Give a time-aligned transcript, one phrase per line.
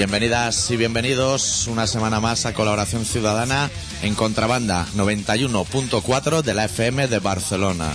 [0.00, 7.06] Bienvenidas y bienvenidos una semana más a Colaboración Ciudadana en Contrabanda 91.4 de la FM
[7.06, 7.92] de Barcelona.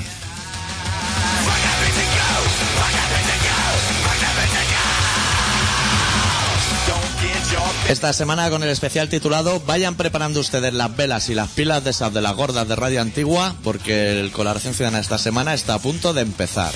[7.89, 11.89] Esta semana con el especial titulado Vayan preparando ustedes las velas y las pilas de
[11.89, 15.79] esas de las gordas de Radio Antigua porque el Colaboración Ciudadana esta semana está a
[15.79, 16.71] punto de empezar.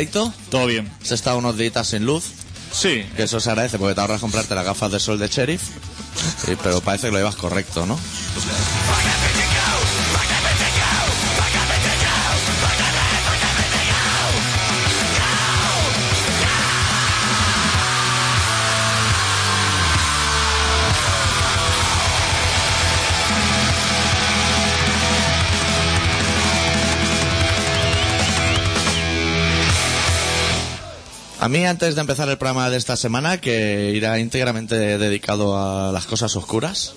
[0.00, 0.32] Adicto?
[0.50, 0.90] Todo bien.
[1.02, 2.24] ¿Has estado unos días sin luz?
[2.72, 3.04] Sí.
[3.16, 5.60] Que eso se agradece porque te ahorras comprarte las gafas de sol de sheriff.
[6.42, 7.98] Sí, pero parece que lo llevas correcto, ¿no?
[31.40, 35.90] A mí, antes de empezar el programa de esta semana, que irá íntegramente dedicado a
[35.90, 36.92] las cosas oscuras,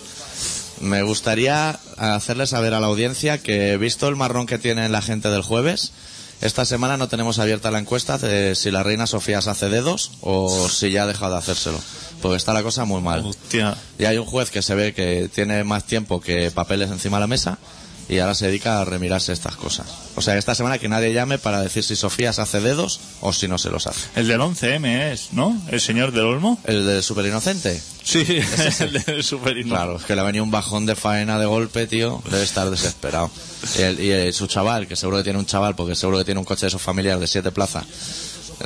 [0.82, 5.30] me gustaría hacerle saber a la audiencia que, visto el marrón que tiene la gente
[5.30, 5.94] del jueves,
[6.42, 10.12] esta semana no tenemos abierta la encuesta de si la reina Sofía se hace dedos
[10.20, 11.80] o si ya ha dejado de hacérselo.
[12.22, 13.26] Porque está la cosa muy mal.
[13.26, 13.78] Hostia.
[13.98, 17.22] Y hay un juez que se ve que tiene más tiempo que papeles encima de
[17.22, 17.60] la mesa
[18.10, 19.88] y ahora se dedica a remirarse estas cosas.
[20.16, 23.32] O sea, esta semana que nadie llame para decir si Sofía se hace dedos o
[23.34, 24.08] si no se los hace.
[24.16, 25.60] El del 11M es, ¿no?
[25.70, 26.60] El señor del Olmo.
[26.66, 27.82] ¿El de Super Inocente?
[28.04, 28.26] Sí,
[28.80, 31.88] el del Super Claro, es que le ha venido un bajón de faena de golpe,
[31.88, 32.22] tío.
[32.30, 33.32] Debe estar desesperado.
[33.78, 36.26] Y, el- y el- su chaval, que seguro que tiene un chaval, porque seguro que
[36.26, 37.86] tiene un coche de esos familiares de siete plazas,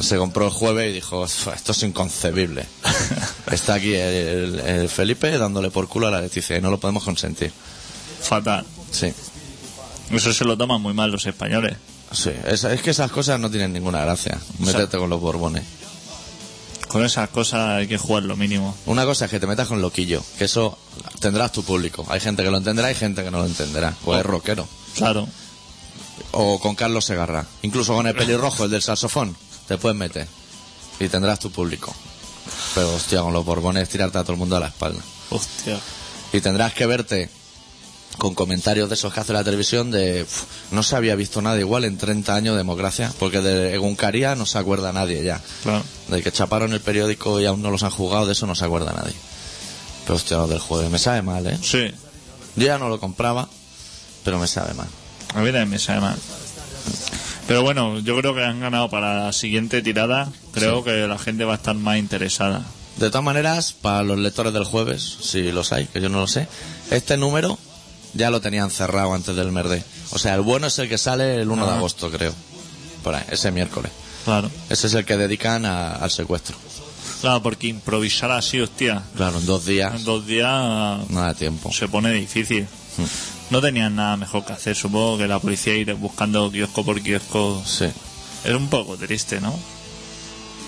[0.02, 2.66] se compró el jueves y dijo, esto es inconcebible.
[3.52, 7.04] Está aquí el, el Felipe dándole por culo a la Leticia y no lo podemos
[7.04, 7.52] consentir.
[8.22, 8.66] Fatal.
[8.92, 9.14] Sí.
[10.12, 11.78] Eso se lo toman muy mal los españoles.
[12.12, 14.40] Sí, es, es que esas cosas no tienen ninguna gracia.
[14.60, 15.64] Métete con los borbones.
[16.88, 18.76] Con esas cosas hay que jugar lo mínimo.
[18.86, 20.78] Una cosa es que te metas con loquillo, que eso
[21.20, 22.06] tendrás tu público.
[22.10, 23.94] Hay gente que lo entenderá y gente que no lo entenderá.
[24.06, 24.68] O es rockero.
[24.96, 25.28] Claro.
[26.32, 27.46] O con Carlos Segarra.
[27.62, 29.36] Incluso con el pelirrojo, el del saxofón,
[29.68, 30.28] te puedes meter.
[31.00, 31.94] Y tendrás tu público.
[32.74, 35.02] Pero hostia, con los borbones tirarte a todo el mundo a la espalda.
[35.30, 35.78] Hostia.
[36.32, 37.30] Y tendrás que verte
[38.18, 41.60] con comentarios de esos que hace la televisión de "Uf, no se había visto nada
[41.60, 45.42] igual en 30 años de democracia, porque de Eguncaría no se acuerda nadie ya.
[45.64, 45.84] Claro.
[46.08, 48.66] De que chaparon el periódico y aún no los han jugado, de eso no se
[48.66, 49.14] acuerda nadie.
[50.06, 51.58] Pero hostia, lo del jueves, me sabe mal, ¿eh?
[51.62, 51.92] Sí.
[52.56, 53.48] Yo ya no lo compraba,
[54.24, 54.88] pero me sabe mal.
[55.36, 56.18] A mí también me sabe mal.
[57.48, 60.32] Pero bueno, yo creo que han ganado para la siguiente tirada.
[60.54, 60.86] Creo Sí.
[60.86, 62.66] que la gente va a estar más interesada.
[62.98, 66.28] De todas maneras, para los lectores del jueves, si los hay, que yo no lo
[66.28, 66.48] sé,
[66.90, 67.58] este número
[68.18, 69.84] ya lo tenían cerrado antes del Merde.
[70.12, 72.34] O sea, el bueno es el que sale el 1 de agosto, creo.
[73.04, 73.92] Por ahí, ese miércoles.
[74.26, 74.50] Claro.
[74.70, 76.58] Ese es el que dedican a- al secuestro.
[77.22, 79.02] Claro, porque improvisar así, hostia.
[79.16, 80.52] Claro, en dos días En dos días
[81.10, 81.72] no da tiempo.
[81.72, 82.68] se pone difícil.
[82.98, 83.04] Hmm.
[83.50, 84.76] No tenían nada mejor que hacer.
[84.76, 87.64] Supongo que la policía ir buscando kiosco por kiosco.
[87.66, 87.86] Sí.
[88.44, 89.58] Es un poco triste, ¿no?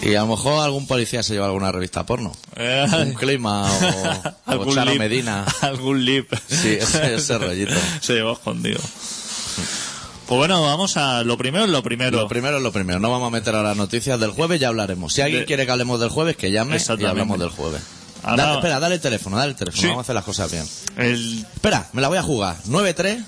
[0.01, 2.31] Y a lo mejor algún policía se lleva alguna revista porno.
[2.55, 5.45] Eh, Un clima o, o Charo lip- Medina.
[5.61, 6.31] Algún lip.
[6.47, 7.73] Sí, ese, ese rollito.
[8.01, 8.79] Se llevó escondido.
[8.79, 11.23] Pues bueno, vamos a...
[11.23, 12.17] Lo primero es lo primero.
[12.17, 12.99] Lo primero es lo primero.
[12.99, 15.11] No vamos a meter a las noticias del jueves, ya hablaremos.
[15.13, 17.81] Si alguien De- quiere que hablemos del jueves, que llame y hablamos del jueves.
[18.23, 19.81] Ahora- Dale- espera, dale el teléfono, dale el teléfono.
[19.81, 19.87] Sí.
[19.87, 20.65] Vamos a hacer las cosas bien.
[20.97, 21.39] El...
[21.53, 22.55] Espera, me la voy a jugar.
[22.67, 23.23] 93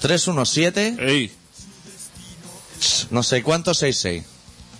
[0.00, 1.32] 317 ¡Ey!
[3.10, 4.24] no sé cuánto 66.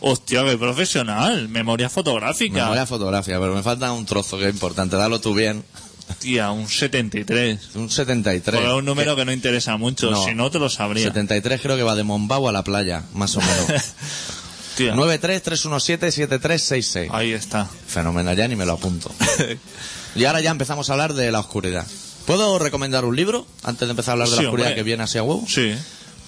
[0.00, 1.48] Hostia, qué profesional.
[1.48, 2.62] Memoria fotográfica.
[2.62, 4.96] Memoria fotográfica, pero me falta un trozo que es importante.
[4.96, 5.64] Dalo tú bien.
[6.18, 7.76] Tía, un 73.
[7.76, 8.54] Un 73.
[8.60, 10.10] Porque es un número que no interesa mucho.
[10.10, 10.24] No.
[10.24, 11.04] Si no, te lo sabría.
[11.04, 13.66] 73 creo que va de Mombau a la playa, más o menos.
[14.76, 17.10] Tía, 93 317 7366.
[17.12, 17.68] ahí está.
[17.86, 19.12] Fenomenal, ya ni me lo apunto.
[20.16, 21.86] Y ahora ya empezamos a hablar de la oscuridad.
[22.26, 24.80] ¿Puedo recomendar un libro antes de empezar a hablar de Sí, la oscuridad hombre.
[24.80, 25.44] que viene así a huevo?
[25.46, 25.72] Sí.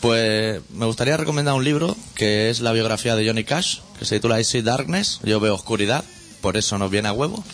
[0.03, 4.17] Pues me gustaría recomendar un libro que es la biografía de Johnny Cash, que se
[4.17, 6.03] titula I See Darkness, yo veo oscuridad,
[6.41, 7.45] por eso nos viene a huevo.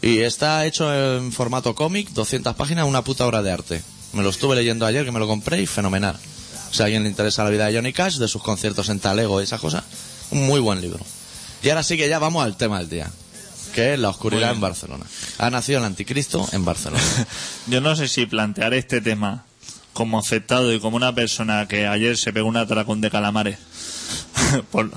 [0.00, 3.82] Y está hecho en formato cómic, 200 páginas, una puta obra de arte.
[4.12, 6.16] Me lo estuve leyendo ayer, que me lo compré y fenomenal.
[6.70, 9.40] Si a alguien le interesa la vida de Johnny Cash, de sus conciertos en Talego
[9.40, 9.82] y esas cosas,
[10.30, 11.04] un muy buen libro.
[11.64, 13.10] Y ahora sí que ya vamos al tema del día,
[13.74, 14.60] que es la oscuridad en.
[14.60, 15.06] Barcelona.
[15.38, 17.02] Ha nacido el anticristo en Barcelona.
[17.66, 19.44] Yo no sé si plantear este tema
[19.94, 23.58] como aceptado y como una persona que ayer se pegó un atracón de calamares.
[24.70, 24.90] Por-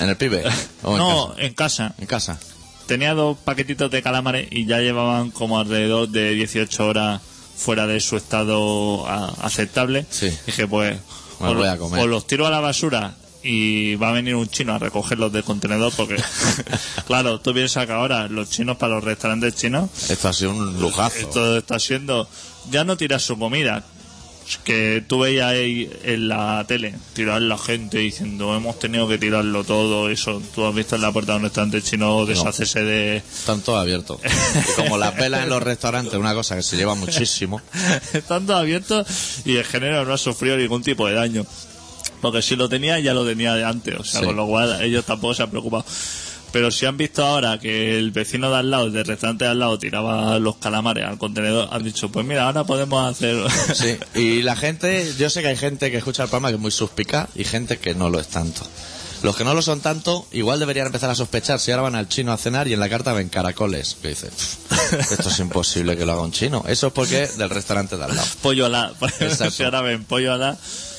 [0.00, 0.42] ¿En el pibe?
[0.82, 1.42] ¿O en no, casa?
[1.46, 1.94] en casa.
[1.98, 2.40] En casa.
[2.86, 7.20] Tenía dos paquetitos de calamares y ya llevaban como alrededor de 18 horas
[7.56, 9.06] fuera de su estado
[9.40, 10.04] aceptable.
[10.10, 10.36] Sí.
[10.46, 10.98] Dije, pues,
[11.38, 12.00] o, voy a comer.
[12.02, 13.14] o los tiro a la basura
[13.44, 16.16] y va a venir un chino a recogerlos del contenedor porque,
[17.06, 20.80] claro, tú piensas que ahora los chinos para los restaurantes chinos Esto ha sido un
[20.80, 21.18] lujazo.
[21.18, 22.28] esto está siendo
[22.70, 23.84] ya no tirar su comida
[24.64, 29.64] que tú veías ahí en la tele tirar la gente diciendo hemos tenido que tirarlo
[29.64, 33.60] todo eso tú has visto en la puerta de un restaurante chino deshacerse de Están
[33.60, 34.20] todos abiertos.
[34.76, 37.60] Como las velas en los restaurantes, una cosa que se lleva muchísimo.
[38.12, 39.06] están todos abiertos
[39.44, 41.46] y el género no ha sufrido ningún tipo de daño
[42.20, 44.26] porque si lo tenía ya lo tenía de antes o sea Sí.
[44.26, 45.84] con lo cual ellos tampoco se han preocupado
[46.52, 49.58] pero si han visto ahora que el vecino de al lado, del restaurante de al
[49.58, 53.36] lado, tiraba los calamares al contenedor, han dicho, pues mira, ahora podemos hacer...
[53.74, 56.60] Sí, y la gente, yo sé que hay gente que escucha el programa que es
[56.60, 58.62] muy suspicaz y gente que no lo es tanto.
[59.22, 62.08] Los que no lo son tanto, igual deberían empezar a sospechar si ahora van al
[62.08, 63.96] chino a cenar y en la carta ven caracoles.
[64.02, 66.64] Que dice, "Pff, esto es imposible que lo haga un chino.
[66.66, 68.26] Eso es porque del restaurante de al lado.
[68.42, 68.92] pollo alá.
[69.52, 70.58] Si ahora ven pollo alá,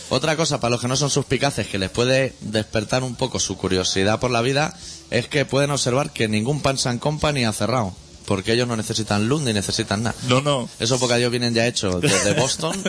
[0.10, 3.58] Otra cosa para los que no son suspicaces que les puede despertar un poco su
[3.58, 4.74] curiosidad por la vida
[5.14, 7.94] es que pueden observar que ningún Pans and Company ha cerrado.
[8.26, 10.16] Porque ellos no necesitan luz ni necesitan nada.
[10.28, 10.70] no, no.
[10.80, 12.82] Esos bocadillos vienen ya hechos desde Boston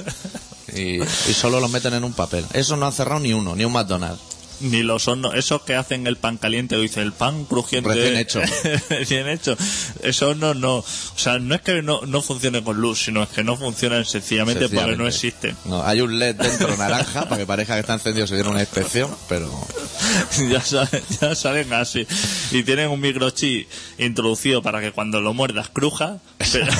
[0.72, 2.46] y, y solo los meten en un papel.
[2.52, 4.22] Eso no ha cerrado ni uno, ni un McDonald's.
[4.60, 7.88] Ni los hornos, esos que hacen el pan caliente, dice el pan crujiente.
[7.92, 8.40] Recién hecho.
[8.88, 9.56] Recién hecho.
[10.02, 10.76] Esos hornos no.
[10.76, 10.84] O
[11.16, 14.68] sea, no es que no, no funcione con luz, sino es que no funcionan sencillamente,
[14.68, 15.16] porque no Sencillamente.
[15.16, 15.56] existen.
[15.64, 18.60] No, hay un LED dentro naranja para que parezca que está encendido se dieron una
[18.60, 19.50] inspección, pero
[20.50, 22.06] ya, salen, ya salen así.
[22.52, 23.68] Y tienen un microchip
[23.98, 26.18] introducido para que cuando lo muerdas cruja.
[26.52, 26.72] pero-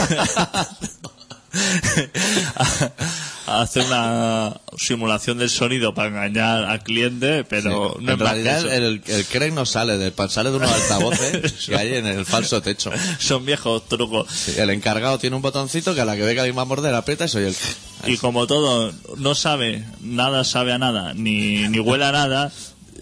[3.46, 8.04] Hace una simulación del sonido para engañar al cliente, pero Sí.
[8.04, 11.76] no en realidad el, el crack no sale del pan, sale de unos altavoces que
[11.76, 12.90] hay en el falso techo.
[13.18, 14.30] Son viejos trucos.
[14.32, 16.66] Sí, el encargado tiene un botoncito que a la que ve que alguien va a
[16.66, 17.56] morder aprieta y soy el
[18.06, 22.50] Y como todo no sabe, nada sabe a nada, ni, ni huele a nada,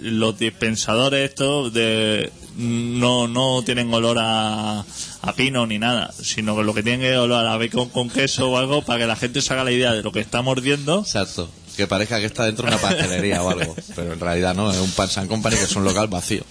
[0.00, 4.84] los dispensadores estos de no, no tienen olor a,
[5.22, 8.50] a pino ni nada, sino que lo que tienen es olor a bacon con queso
[8.50, 10.98] o algo para que la gente se haga la idea de lo que está mordiendo.
[11.00, 11.48] Exacto.
[11.76, 13.74] Que parezca que está dentro de una pastelería o algo.
[13.94, 16.42] Pero en realidad no, es un Pan San Company que es un local vacío.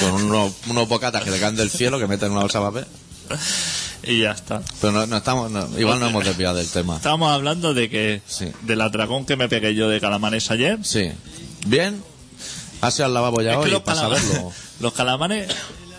[0.00, 2.64] Con unos, unos bocatas que le caen del cielo que meten en una bolsa de
[2.64, 2.86] papel.
[4.02, 4.60] Y ya está.
[4.80, 6.96] Pero no, no estamos, no, igual no hemos desviado del tema.
[6.96, 8.46] Estábamos hablando de que Sí.
[8.62, 10.78] del atracón que me pegué yo de calamares ayer.
[10.82, 11.10] Sí.
[11.66, 12.02] Bien.
[12.80, 14.52] Has ido al lavabo ya Es que hoy para saberlo.
[14.80, 15.48] los calamares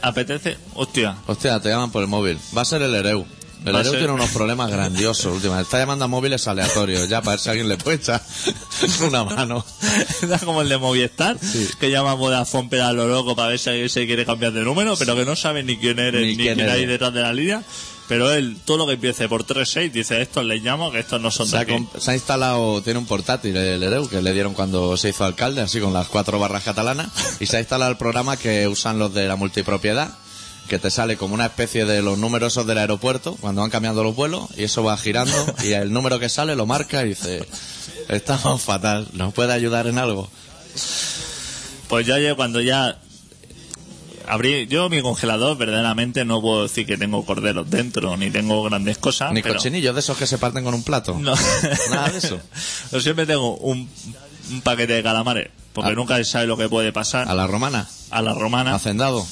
[0.03, 2.38] apetece, hostia, Hostia, te llaman por el móvil.
[2.55, 3.25] Va a ser el Ereu.
[3.65, 5.63] El Ereu ser- tiene unos problemas grandiosos últimamente.
[5.67, 8.21] Está llamando a móviles aleatorios ya para ver si alguien le puede echar
[9.07, 9.65] una mano.
[10.21, 11.38] Era como el de Movistar,
[11.79, 14.51] que llama a Vodafone pero a lo loco para ver si alguien se quiere cambiar
[14.51, 17.13] de número, pero que no sabe ni quién eres, Ni ni, quién quién, hay detrás
[17.13, 17.63] de la línea.
[18.13, 21.31] Pero él, todo lo que empiece por 3-6, dice, estos les llamo, que estos no
[21.31, 21.88] son Se de ha, aquí.
[21.98, 25.62] se ha instalado, tiene un portátil el Ereu que le dieron cuando se hizo alcalde,
[25.62, 27.08] así con las cuatro barras catalanas,
[27.39, 30.12] y se ha instalado el programa que usan los de la multipropiedad,
[30.70, 34.03] que te sale como una especie de los números esos del aeropuerto, cuando van cambiando
[34.03, 37.43] los vuelos, y eso va girando, y el número que sale lo marca y dice,
[38.10, 40.29] estamos fatal, ¿nos puede ayudar en algo?
[41.88, 43.00] Pues ya cuando ya
[44.27, 48.98] abrí, yo mi congelador verdaderamente no puedo decir que tengo corderos dentro, ni tengo grandes
[48.98, 49.32] cosas.
[49.34, 51.18] Ni pero- cochinillos de esos que se parten con un plato.
[51.20, 51.34] No.
[51.92, 52.39] Nada de eso.
[52.92, 53.89] Yo siempre tengo un,
[54.51, 57.88] un paquete de calamares, porque nunca se sabe lo que puede pasar A la romana,
[58.12, 58.75] a la romana.
[58.75, 59.25] hacendado,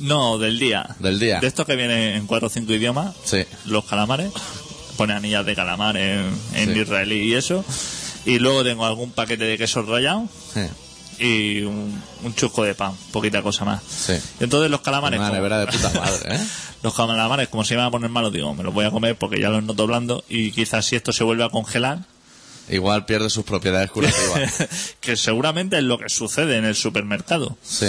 [0.00, 0.94] No, del día.
[0.98, 1.40] del día.
[1.40, 3.44] De estos que vienen en cuatro o cinco idiomas, Sí.
[3.66, 4.30] los calamares.
[4.96, 6.80] Pone anillas de calamar en, en Sí.
[6.80, 7.64] israelí y eso.
[8.26, 10.60] Y luego tengo algún paquete de queso rallado Sí.
[11.24, 13.82] Y un, un chusco de pan, poquita cosa más.
[13.88, 14.12] sí.
[14.40, 16.40] Y entonces los calamares, Una nevera de puta madre, ¿eh?
[16.82, 19.40] los calamares, como se iban a poner malos, digo, me los voy a comer porque
[19.40, 22.00] ya los noto blando y quizás si esto se vuelve a congelar,
[22.66, 24.66] Igual pierde sus propiedades curativas.
[25.00, 27.58] que seguramente es lo que sucede en el supermercado.
[27.62, 27.86] Sí.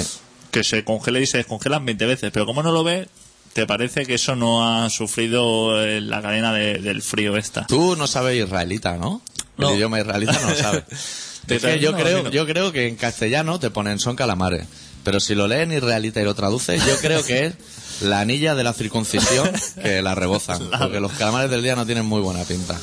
[0.51, 3.07] que se congela y se descongelan 20 veces, pero como no lo ves,
[3.53, 7.65] te parece que eso no ha sufrido eh, la cadena de- del frío esta.
[7.67, 9.21] Tú no sabes israelita, ¿no?
[9.57, 9.69] No.
[9.69, 10.83] El idioma israelita no lo sabes.
[11.47, 14.65] Te Es que yo creo, yo creo que en castellano te ponen son calamares.
[15.03, 17.53] Pero si lo lees en israelita y lo traduces, yo creo que es
[18.01, 19.49] la anilla de la circuncisión
[19.81, 20.59] que la rebozan.
[20.79, 22.75] Porque los calamares del día no tienen muy buena pinta.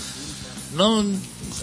[0.77, 1.05] No,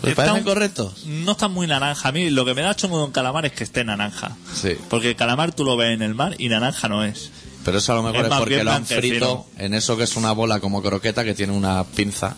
[0.01, 1.05] ¿Te parecen correctos?
[1.05, 2.09] no está muy naranja.
[2.09, 4.35] A mí lo que me da chungo de un calamar es que esté naranja.
[4.53, 4.75] Sí.
[4.89, 7.31] Porque el calamar tú lo ves en el mar y naranja no es.
[7.65, 10.31] Pero eso a lo mejor Es porque lo han frito en eso que es una
[10.31, 12.35] bola como croqueta que tiene una pinza.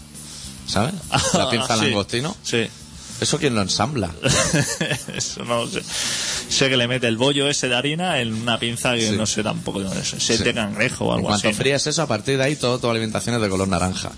[0.68, 0.94] ¿Sabes?
[1.34, 1.86] La pinza Sí.
[1.86, 2.36] langostino.
[2.44, 2.68] Sí.
[3.22, 4.12] ¿Eso quién lo ensambla?
[5.16, 5.82] Eso no lo sé.
[5.84, 9.16] Sé que le mete el bollo ese de harina en una pinza que Sí.
[9.18, 10.08] no sé tampoco de dónde es.
[10.10, 10.44] Sé Sí.
[10.44, 11.56] de cangrejo o algo cuanto así.
[11.56, 11.62] ¿no?
[11.62, 14.12] fríes eso, a partir de ahí todo tu alimentación es de color naranja.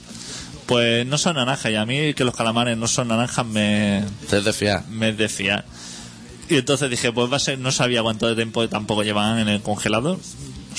[0.66, 4.38] Pues no son naranjas y a mí que los calamares no son naranjas me, Te
[4.38, 4.86] es de fiar.
[4.90, 5.66] me es de fiar.
[6.50, 9.50] Y entonces dije, pues va a ser, no sabía cuánto de tiempo tampoco llevaban en
[9.50, 10.18] el congelador.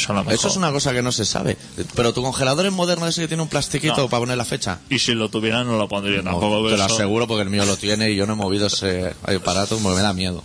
[0.08, 1.56] Lo mejor- Eso es una cosa que no se sabe.
[1.94, 4.08] Pero tu congelador es moderno ese que tiene un plastiquito No.
[4.08, 4.78] para poner la fecha.
[4.90, 6.46] Y si lo tuviera no lo pondría tampoco.
[6.48, 8.36] No, pero te lo eso- aseguro porque el mío lo tiene y yo no he
[8.36, 10.42] movido ese aparato porque me da miedo.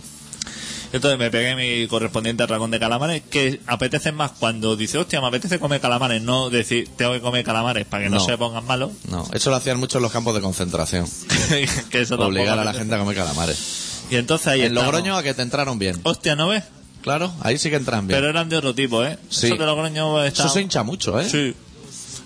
[0.92, 5.28] Entonces me pegué mi correspondiente racón de calamares, que apetece más cuando dice, hostia, me
[5.28, 8.24] apetece comer calamares, no decir, tengo que comer calamares para que no, No.
[8.26, 8.90] se pongan malos.
[9.08, 11.06] No, eso lo hacían mucho en los campos de concentración.
[11.90, 14.02] que eso tampoco Obligar a la gente a comer calamares.
[14.10, 14.86] Y entonces ahí En estamos.
[14.92, 16.00] Logroño a que te entraron bien.
[16.02, 16.64] Hostia, ¿no ves?
[17.02, 18.18] Claro, ahí sí que entran bien.
[18.18, 19.18] Pero eran de otro tipo, ¿eh?
[19.28, 19.46] Sí.
[19.46, 21.28] Eso de Logroño Eso se hincha mucho, ¿eh?
[21.28, 21.54] Sí.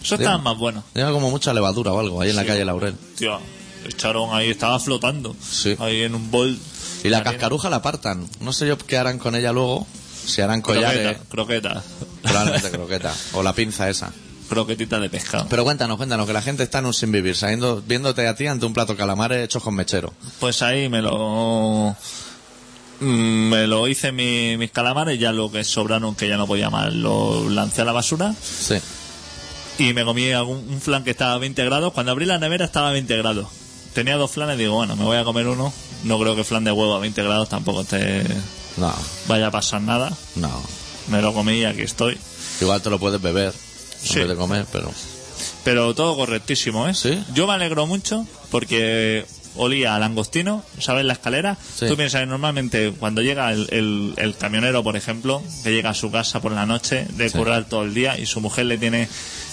[0.02, 0.85] Eso estaban más buenos.
[0.95, 2.95] Lleva como mucha levadura o algo ahí en la calle Laurel.
[3.16, 3.38] Tío,
[3.87, 5.35] echaron ahí, estaba flotando.
[5.40, 5.76] Sí.
[5.78, 6.59] Ahí en un bol.
[7.02, 8.28] Y la cascaruja la apartan.
[8.40, 9.87] No sé yo qué harán con ella luego.
[10.26, 11.83] Si harán collares, Croqueta, croqueta.
[12.23, 13.14] probablemente croqueta.
[13.35, 14.11] O la pinza esa.
[14.49, 15.47] Croquetita de pescado.
[15.50, 18.47] Pero cuéntanos, cuéntanos, que la gente está en un sin vivir, sabiendo, viéndote a ti
[18.47, 20.12] ante un plato de calamares hechos con mechero.
[20.40, 21.97] Pues ahí me lo...
[23.05, 26.71] mm, Me lo hice mi- mis calamares, ya lo que sobraron, que ya no podía
[26.71, 28.75] más, lo lancé a la basura Sí.
[29.79, 31.93] y me comí algún, un flan que estaba a 20 grados.
[31.93, 33.49] Cuando abrí la nevera estaba a 20 grados.
[33.95, 35.73] Tenía dos flanes, digo, bueno, me voy a comer uno.
[36.05, 38.25] No creo que flan de huevo a 20 grados tampoco te
[38.77, 38.93] No,
[39.29, 40.13] vaya a pasar nada.
[40.37, 40.51] no.
[41.09, 42.19] Me lo comí y aquí estoy.
[42.63, 43.53] Igual te lo puedes beber
[44.03, 44.15] Sí.
[44.15, 44.91] en vez de comer, pero...
[45.65, 46.95] Pero todo correctísimo, ¿eh?
[46.95, 47.23] ¿Sí?
[47.35, 49.25] Yo me alegro mucho porque
[49.57, 51.05] olía a langostino, ¿sabes?
[51.05, 51.57] La escalera.
[51.77, 51.87] Sí.
[51.87, 55.95] Tú piensas que normalmente cuando llega el, el- el camionero, por ejemplo, que llega a
[55.95, 57.39] su casa por la noche de Sí.
[57.39, 59.09] currar todo el día y su mujer le tiene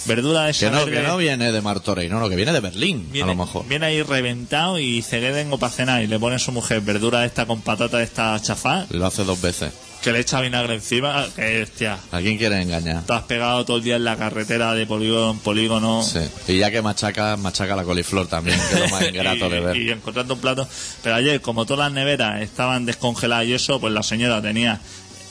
[0.05, 3.07] verdura de Que no, que no viene de Martorey, no, no, que viene de Berlín,
[3.11, 3.67] Viene, a lo mejor.
[3.67, 6.81] viene ahí reventado y dice que tengo para cenar y le pone a su mujer
[6.81, 9.71] verdura esta con patata esta chafá lo hace dos veces.
[10.01, 13.03] que le echa vinagre encima que hostia ¿A quién quiere engañar?
[13.07, 16.19] has pegado todo el día en la carretera de polígono en polígono Sí.
[16.47, 19.59] Y ya que machaca, machaca la coliflor también, que es lo más ingrato y, de
[19.59, 19.77] ver.
[19.77, 20.67] y encontrando un plato.
[21.03, 24.79] Pero ayer, como todas las neveras estaban descongeladas y eso, pues la señora tenía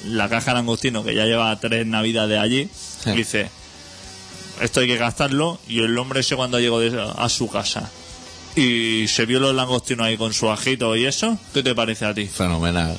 [0.06, 2.68] la caja de langostino que ya lleva tres navidades allí.
[3.06, 3.50] Y dice,
[4.60, 5.58] esto hay que gastarlo.
[5.68, 7.90] Y el hombre ese cuando llegó de- a su casa
[8.56, 12.14] y se vio los langostinos ahí con su ajito y eso, ¿qué te parece a
[12.14, 12.26] ti?
[12.26, 12.96] Fenomenal.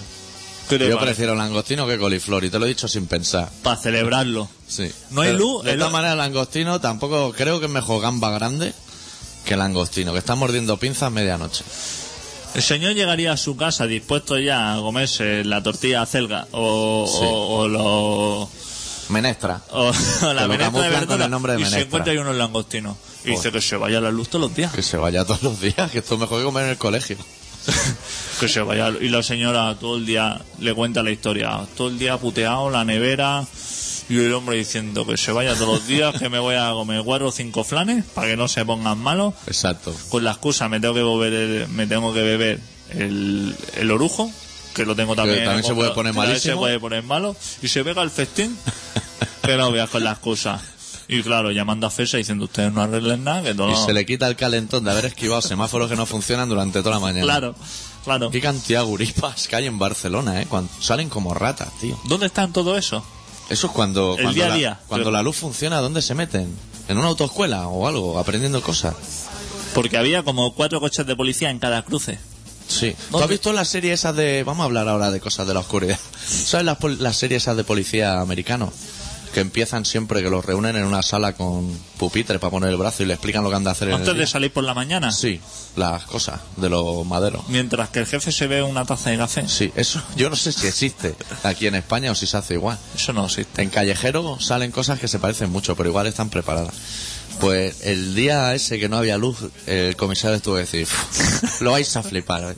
[0.70, 1.06] ¿Qué te Yo parece?
[1.16, 3.50] prefiero langostino que coliflor, y te lo he dicho sin pensar.
[3.62, 4.48] Para celebrarlo.
[4.68, 4.90] Sí.
[5.10, 8.32] No hay Pero, luz, De el- todas maneras, langostino tampoco creo que es mejor gamba
[8.32, 8.74] grande
[9.44, 11.66] que langostino, que está mordiendo pinzas medianoche.
[12.54, 17.20] El señor llegaría a su casa dispuesto ya a comerse la tortilla acelga o, Sí.
[17.26, 18.50] o, o lo-
[19.12, 19.62] Menestra.
[19.72, 21.88] o la Te lo menestra de verdura el nombre de y se menestra.
[21.88, 22.98] encuentra ahí unos langostinos.
[23.24, 23.54] Y dice Joder.
[23.54, 24.72] que se vaya la luz todos los días.
[24.74, 27.18] Que se vaya todos los días, que esto es mejor que comer en el colegio.
[28.40, 28.90] Que se vaya.
[29.00, 31.60] Y la señora todo el día le cuenta la historia.
[31.78, 33.46] Todo el día puteado, la nevera.
[34.10, 37.04] Y el hombre diciendo que se vaya todos los días, que me voy a comer
[37.04, 39.36] cuatro o cinco flanes para que no se pongan malos.
[39.46, 39.96] Exacto.
[40.10, 44.32] Con la excusa me tengo que beber el, me tengo que beber el, el orujo,
[44.74, 45.44] que lo tengo también.
[45.46, 46.54] también se puede poner malísimo.
[46.56, 47.36] se puede poner malo.
[47.62, 48.58] Y se pega el festín,
[49.44, 50.62] que no veas con la excusa.
[51.08, 53.72] Y claro, llamando a Fesa diciendo ustedes no arreglen nada, que todo.
[53.72, 56.96] Y se le quita el calentón de haber esquivado semáforos que no funcionan durante toda
[56.96, 57.24] la mañana.
[57.24, 57.56] Claro,
[58.06, 58.32] claro.
[58.32, 60.46] Qué cantidad de gurispas que hay en Barcelona, ¿eh?
[60.48, 62.00] Cuando salen como ratas, tío.
[62.06, 63.04] ¿Dónde están todo eso?
[63.50, 64.80] Eso es cuando, El cuando, día a la, día.
[64.88, 66.56] cuando Pero- la luz funciona, ¿dónde se meten?
[66.88, 68.18] ¿En una autoescuela o algo?
[68.18, 68.96] ¿Aprendiendo cosas?
[69.74, 72.20] Porque había como cuatro coches de policía en cada cruce.
[72.68, 72.96] Sí.
[73.12, 74.44] ¿Tú has visto la serie esas de...
[74.44, 76.00] Vamos a hablar ahora de cosas de la oscuridad.
[76.26, 78.70] ¿Sabes las, pol- las series esas de policía americanos?
[79.34, 83.04] Que empiezan siempre, que los reúnen en una sala con pupitres para poner el brazo
[83.04, 84.22] y le explican lo que han de hacer en el Antes día.
[84.24, 85.10] de salir por la mañana.
[85.14, 85.40] Sí,
[85.78, 87.48] las cosas de los maderos.
[87.48, 89.48] Mientras que el jefe se ve una taza de café.
[89.48, 92.78] Sí, eso yo no sé si existe aquí en España o si se hace igual.
[92.94, 93.62] Eso no existe.
[93.62, 96.74] En callejero salen cosas que se parecen mucho, pero igual están preparadas.
[97.42, 101.72] Pues el día ese que no había luz, el comisario estuvo a decir, "Uf, lo
[101.72, 102.56] vais a flipar.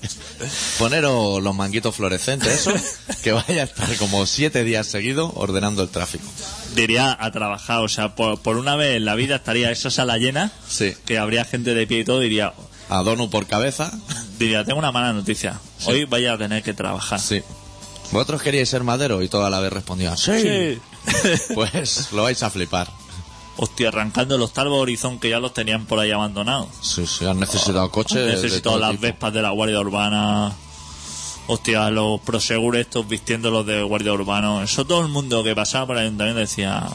[0.78, 2.74] Poneros los manguitos fluorescentes, eso,
[3.24, 6.26] que vaya a estar como siete días seguidos ordenando el tráfico.
[6.76, 10.18] Diría a trabajar, o sea, por, por una vez en la vida estaría esa sala
[10.18, 10.94] llena, Sí.
[11.06, 12.54] que habría gente de pie y todo, diría,
[12.90, 13.92] A Donu por cabeza,
[14.38, 17.20] diría, tengo una mala noticia, hoy vaya a tener que trabajar.
[17.20, 17.42] sí.
[18.12, 19.24] ¿Vosotros queríais ser madero?
[19.24, 20.32] Y toda la vez respondían, sí.
[20.42, 20.80] Sí.
[21.56, 22.88] Pues lo vais a flipar.
[23.56, 26.70] Hostia, arrancando los Talbot Horizon que ya los tenían por ahí abandonados.
[26.82, 28.26] Sí, sí, han necesitado coches.
[28.26, 29.02] de Necesitado las tipo.
[29.04, 30.52] vespas de la Guardia Urbana.
[31.48, 34.64] Hostia, los prosegures estos vistiendo los de Guardia Urbano.
[34.64, 36.88] Eso todo el mundo que pasaba por el ayuntamiento decía,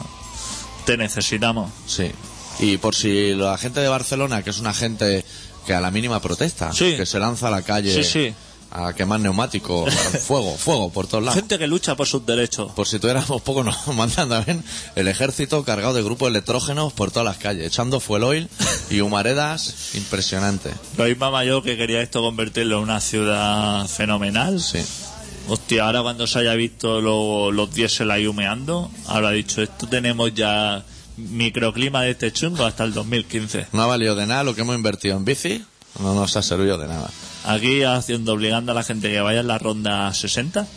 [0.85, 1.71] te necesitamos.
[1.85, 2.11] Sí.
[2.59, 5.23] Y por si la gente de Barcelona, que es una gente
[5.65, 6.95] que a la mínima protesta, Sí.
[6.97, 8.33] que se lanza a la calle Sí, sí.
[8.71, 9.93] A quemar neumáticos,
[10.27, 11.35] fuego, fuego por todos lados.
[11.39, 12.71] Gente que lucha por sus derechos.
[12.73, 14.63] Por si tuviéramos poco, nos mandan también
[14.95, 18.49] el ejército cargado de grupos electrógenos por todas las calles, echando fuel oil
[18.89, 20.73] y humaredas impresionantes.
[20.97, 24.59] Lo mismo mayor que quería esto convertirlo en una ciudad fenomenal.
[24.61, 24.79] Sí.
[25.47, 30.31] Hostia, ahora cuando se haya visto lo- los diésel ahí humeando, habrá dicho, esto tenemos
[30.35, 30.83] ya
[31.17, 33.67] microclima de este chungo hasta el 2015.
[33.73, 35.63] No ha valido de nada lo que hemos invertido en bici,
[35.99, 37.09] no nos ha servido de nada.
[37.45, 40.67] Aquí haciendo, obligando a la gente que vaya en la ronda 60.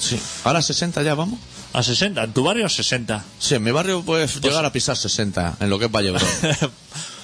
[0.00, 0.18] Sí.
[0.44, 1.38] Ahora 60 ya vamos.
[1.72, 3.24] A 60, en tu barrio 60.
[3.38, 6.28] Sí, en mi barrio puedes llegar a pisar 60, en lo que es Valle Luego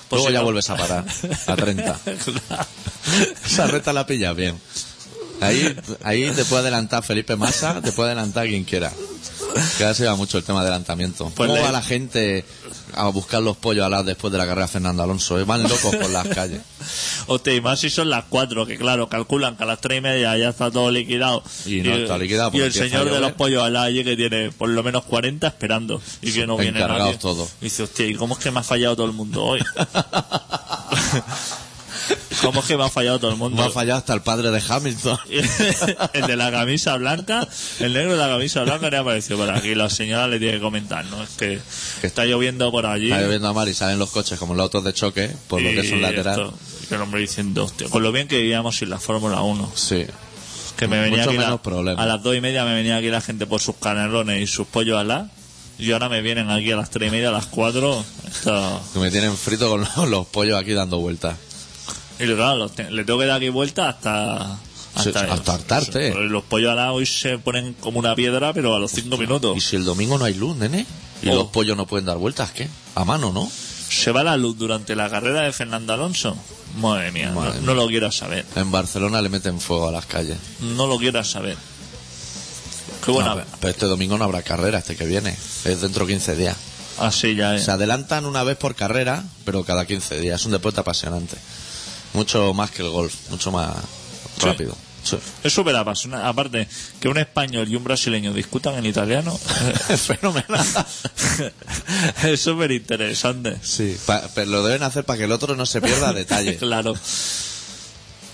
[0.09, 1.05] Pues si ya no- vuelves a parar,
[1.47, 1.99] a 30.
[3.47, 4.59] Esa recta la pillas bien.
[5.41, 8.93] Ahí, ahí te puede adelantar Felipe Massa, te puede adelantar quien quiera.
[9.79, 11.31] Que ahora se lleva mucho el tema de adelantamiento.
[11.35, 12.45] Pues ¿Cómo le- va la gente
[12.97, 15.39] a buscar los pollos alados después de la carrera Fernando Alonso?
[15.39, 16.61] Eh, Van locos por las calles.
[17.27, 20.01] Hostia, y más si son las 4, que claro, calculan que a las 3 y
[20.01, 21.43] media ya está todo liquidado.
[21.67, 24.69] Y no está liquidado Y el señor de los pollos al allí que tiene por
[24.69, 26.01] lo menos 40 esperando.
[26.23, 27.17] Y que no viene nadie.
[27.19, 27.51] todos.
[27.61, 29.61] Y dice, hostia, ¿y cómo es que me ha fallado todo el mundo hoy?
[32.43, 33.57] ¿Cómo es que me ha fallado todo el mundo?
[33.63, 35.19] No ha fallado hasta el padre de Hamilton.
[36.13, 37.47] el de la camisa blanca,
[37.81, 39.75] el negro de la camisa blanca le apareció por aquí.
[39.75, 41.23] La señora le tiene que comentar, ¿no?
[41.23, 41.61] Es que,
[42.01, 43.11] que está lloviendo por allí.
[43.11, 45.71] Está lloviendo a mar y salen los coches como los autos de choque, por lo
[45.71, 46.41] que es un lateral.
[46.41, 49.73] esto, el hombre diciendo, hostia, con lo bien que vivíamos sin la Fórmula 1.
[49.75, 50.05] Sí.
[50.77, 53.21] Que me venía Mucho aquí menos a las dos y media me venía aquí la
[53.21, 55.31] gente por sus canelones y sus pollos alá.
[55.79, 58.05] Y ahora me vienen aquí a las tres y media, a las cuatro.
[58.27, 61.37] Esto- Que me tienen frito con los, los pollos aquí dando vueltas.
[62.19, 64.59] Y claro, los te- le tengo que dar aquí vuelta hasta...
[64.95, 65.21] Hasta
[65.53, 66.13] hartarte.
[66.13, 69.19] Pues Los pollos alá hoy se ponen como una piedra, pero a los cinco ¿Y
[69.21, 69.65] minutos.
[69.65, 70.87] si el domingo no hay luz, nene?
[71.21, 71.35] ¿Y Oh.
[71.35, 72.53] los pollos no pueden dar vueltas?
[72.53, 72.69] ¿Qué?
[72.95, 73.51] A mano, ¿no?
[73.51, 76.37] ¿Se va la luz durante la carrera de Fernando Alonso?
[76.77, 77.83] Madre mía, no- Madre no, mía.
[77.83, 78.47] lo quiero saber.
[78.55, 80.39] En Barcelona le meten fuego a las calles.
[80.61, 81.57] No lo quiero saber.
[83.05, 83.31] Qué buena.
[83.31, 85.37] No, pero- pero este domingo no habrá carrera, este que viene.
[85.65, 86.57] Es dentro de 15 días.
[86.99, 87.65] Así ya es.
[87.65, 90.41] Se adelantan una vez por carrera, pero cada 15 días.
[90.41, 91.37] Es un deporte apasionante.
[92.15, 93.75] Mucho más que el golf, mucho más
[94.41, 94.47] Sí.
[94.47, 94.77] rápido.
[95.05, 95.19] Sí.
[95.43, 96.27] Es súper apasionante.
[96.27, 96.67] Aparte,
[96.99, 99.39] que un español y un brasileño discutan en italiano
[99.91, 100.65] Es fenomenal.
[102.25, 103.57] es súper interesante.
[103.63, 106.57] Sí, pa- pero lo deben hacer para que el otro no se pierda detalle.
[106.57, 106.95] Claro.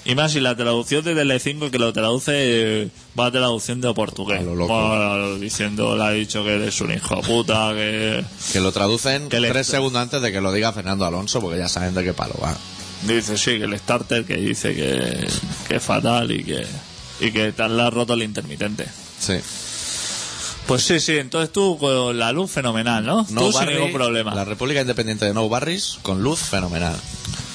[0.05, 2.89] Y más si la traducción de Telecinco que lo traduce
[3.19, 4.41] va traducción de portugués.
[4.41, 4.73] A lo loco.
[4.73, 9.29] Va diciendo, le ha dicho que eres un hijo de puta, que Que lo traducen
[9.29, 12.03] Que le- tres segundos antes de que lo diga Fernando Alonso, porque ya saben de
[12.05, 12.57] qué palo va.
[13.03, 15.27] Dice sí, que el starter que dice que,
[15.69, 16.67] que es fatal y que
[17.21, 18.87] y que te roto el intermitente.
[19.19, 19.35] Sí.
[20.67, 23.27] Pues sí, sí, entonces tú con la luz fenomenal, ¿no?
[23.31, 24.35] No tú sin ningún problema.
[24.35, 26.95] La República Independiente de No Barris con luz fenomenal.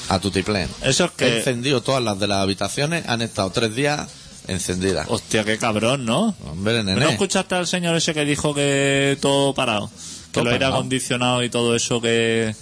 [0.09, 0.69] A tutiplén.
[0.83, 1.37] Eso es He que...
[1.37, 4.07] encendido todas las de las habitaciones, han estado tres días
[4.47, 5.07] encendidas.
[5.09, 6.35] Hostia, qué cabrón, ¿no?
[6.45, 6.99] Hombre, nene.
[6.99, 9.87] ¿No escuchaste al señor ese que dijo que todo parado?
[9.87, 12.53] Que Todo lo aire acondicionado y todo eso que...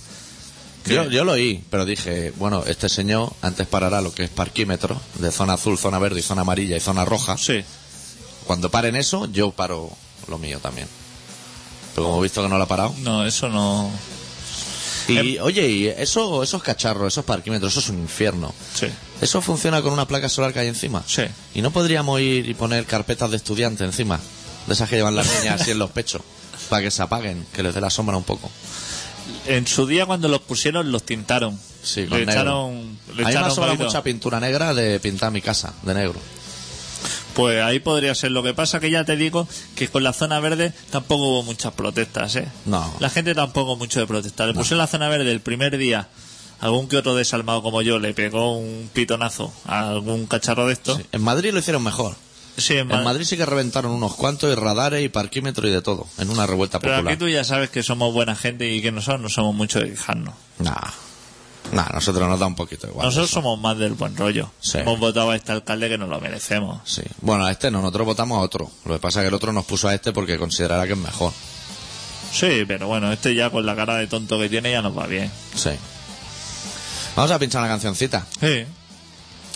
[0.85, 4.99] Yo, yo lo oí, pero dije, bueno, este señor antes parará lo que es parquímetro,
[5.15, 7.37] de zona azul, zona verde y zona amarilla y zona roja.
[7.37, 7.63] Sí.
[8.45, 9.89] Cuando paren eso, yo paro
[10.27, 10.87] lo mío también.
[11.95, 12.93] Pero como he visto que no lo ha parado.
[12.99, 13.89] No, eso no...
[15.07, 18.53] Y Em- oye, y eso, esos cacharros, esos parquímetros, eso es un infierno.
[18.73, 18.87] Sí.
[19.21, 21.03] Eso funciona con una placa solar que hay encima.
[21.05, 21.23] Sí.
[21.53, 24.19] Y no podríamos ir y poner carpetas de estudiante encima,
[24.67, 26.21] de esas que llevan las niñas así en los pechos,
[26.69, 28.49] para que se apaguen, que les dé la sombra un poco.
[29.47, 31.59] En su día cuando los pusieron los tintaron.
[31.81, 32.31] Sí, con le negro.
[32.41, 35.93] echaron, le a mí me ha sobrado mucha pintura negra de pintar mi casa, de
[35.93, 36.19] negro.
[37.33, 38.31] Pues ahí podría ser.
[38.31, 41.73] Lo que pasa que ya te digo que con la zona verde tampoco hubo muchas
[41.73, 42.47] protestas, ¿eh?
[42.65, 42.93] No.
[42.99, 44.47] La gente tampoco mucho de protestar.
[44.47, 46.07] Le puse en la zona verde el primer día.
[46.59, 50.95] Algún que otro desalmado como yo le pegó un pitonazo a algún cacharro de esto.
[50.95, 51.03] Sí.
[51.11, 52.15] En Madrid lo hicieron mejor.
[52.57, 55.71] Sí, en En Ma- Madrid sí que reventaron unos cuantos y radares y parquímetros y
[55.71, 57.13] de todo, en una revuelta Pero popular.
[57.13, 59.89] aquí tú ya sabes que somos buena gente y que nosotros no somos mucho de
[59.91, 60.35] quejarnos.
[60.59, 60.73] Nah.
[61.71, 63.05] Nah, nosotros nos da un poquito igual.
[63.05, 63.35] nosotros eso.
[63.41, 64.51] somos más del buen rollo.
[64.59, 64.77] Sí.
[64.79, 66.81] Hemos votado a este alcalde que nos lo merecemos.
[66.83, 67.01] Sí.
[67.21, 68.69] Bueno, a este no, nosotros votamos a otro.
[68.85, 70.99] Lo que pasa es que el otro nos puso a este porque considerará que es
[70.99, 71.31] mejor.
[72.31, 75.07] Sí, pero bueno, este ya con la cara de tonto que tiene ya nos va
[75.07, 75.31] bien.
[75.55, 75.69] Sí.
[77.15, 78.25] Vamos a pinchar una cancioncita.
[78.39, 78.65] Sí.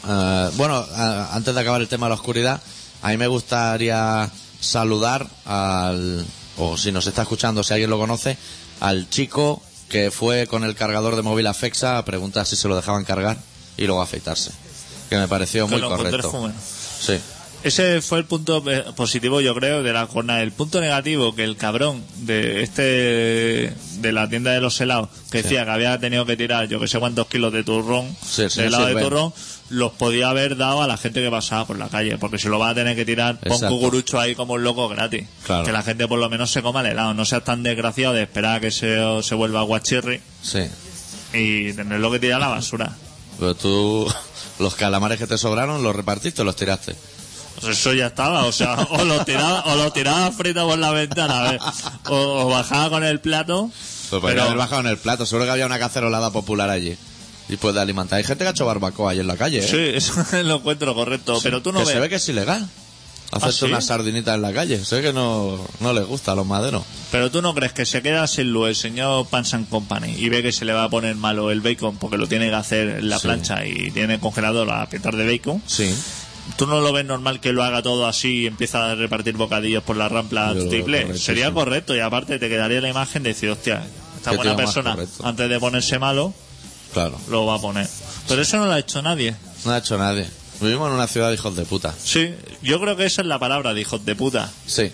[0.08, 2.62] Eh, bueno, eh, antes de acabar el tema de la oscuridad,
[3.02, 4.30] a mí me gustaría
[4.60, 6.26] saludar al,
[6.58, 8.38] o si nos está escuchando, si alguien lo conoce,
[8.80, 12.68] al chico que fue con el cargador de móvil a Fexa a preguntar si se
[12.68, 13.38] lo dejaban cargar
[13.78, 14.52] y luego afeitarse.
[15.10, 16.52] Que me pareció Que muy lo correcto.
[17.00, 17.20] Sí.
[17.64, 20.42] Ese fue el punto eh, positivo, yo creo, de la jornada.
[20.42, 25.42] El punto negativo, que el cabrón de este de la tienda de los helados, que
[25.42, 28.68] decía que había tenido que tirar yo que sé cuántos kilos de turrón, Sí, de
[28.68, 29.34] helado de turrón,
[29.70, 32.60] los podía haber dado a la gente que pasaba por la calle, porque si lo
[32.60, 35.28] va a tener que tirar, pon cucurucho ahí como un loco gratis.
[35.46, 35.66] Claro.
[35.66, 38.24] Que la gente por lo menos se coma el helado, no seas tan desgraciado de
[38.24, 40.22] esperar a que se, se vuelva guachirri
[41.34, 42.96] y tenerlo que tirar a la basura.
[43.40, 44.08] Pero tú,
[44.60, 46.96] los calamares que te sobraron, los repartiste o los tiraste.
[47.60, 50.92] Pues eso ya estaba, o sea, o lo tiraba, o lo tiraba frito por la
[50.92, 51.60] ventana, a ver,
[52.10, 52.16] o,
[52.46, 53.72] o bajaba con el plato.
[54.10, 55.26] Pues podría pero- haber bajado en el plato.
[55.26, 56.96] Seguro que había una cacerolada popular allí.
[57.50, 58.18] Y pues de alimentar.
[58.18, 59.68] Hay gente que ha hecho barbacoa ahí en la calle, ¿eh?
[59.68, 59.78] Sí,
[60.14, 61.94] eso lo encuentro correcto, pero tú no que ves.
[61.94, 62.68] se ve que es ilegal.
[63.32, 63.66] Hacerte ¿sí?
[63.66, 64.84] unas sardinitas en la calle.
[64.86, 66.84] Sé que no, no les gusta a los maderos.
[67.12, 70.30] Pero tú no crees que se queda sin luz el señor Pans and Company y
[70.30, 72.88] ve que se le va a poner malo el bacon porque lo tiene que hacer
[73.00, 73.24] en la Sí.
[73.28, 75.62] plancha y tiene congelador a pintar de bacon.
[75.68, 75.94] Sí.
[76.56, 79.84] ¿Tú no lo ves normal que lo haga todo así y empieza a repartir bocadillos
[79.84, 81.02] por la rampla Yo lo veo triple?
[81.02, 81.54] correcto, Sería sí.
[81.54, 85.60] correcto y aparte te quedaría la imagen de decir, hostia, esta buena persona antes de
[85.60, 86.34] ponerse malo
[86.94, 87.20] Claro.
[87.30, 87.88] lo va a poner.
[88.28, 89.36] Pero eso no lo ha hecho nadie.
[89.66, 90.26] No ha hecho nadie.
[90.62, 91.94] Vivimos en una ciudad de hijos de puta.
[92.02, 92.34] Sí,
[92.64, 94.50] yo creo que esa es la palabra de hijos de puta.
[94.66, 94.92] Sí.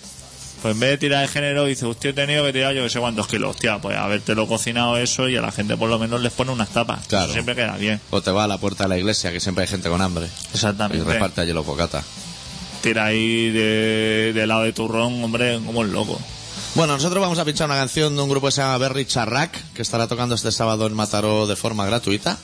[0.63, 2.89] Pues en vez de tirar de género, dice, usted he tenido que tirar yo que
[2.89, 3.49] sé cuántos kilos.
[3.49, 6.69] Hostia, pues habértelo cocinado eso y a la gente por lo menos les pone unas
[6.69, 7.05] tapas.
[7.05, 7.25] Claro.
[7.25, 7.99] Eso siempre queda bien.
[8.11, 10.25] O te vas a la puerta de la iglesia, que siempre hay gente con hambre.
[10.25, 11.03] Y Exactamente.
[11.03, 12.05] reparte allí los bocatas.
[12.81, 16.17] Tira ahí de, de lado de turrón, hombre, como el loco.
[16.75, 19.73] Bueno, nosotros vamos a pinchar una canción de un grupo que se llama Berry Charrac,
[19.73, 22.37] que estará tocando este sábado en Mataró de forma gratuita.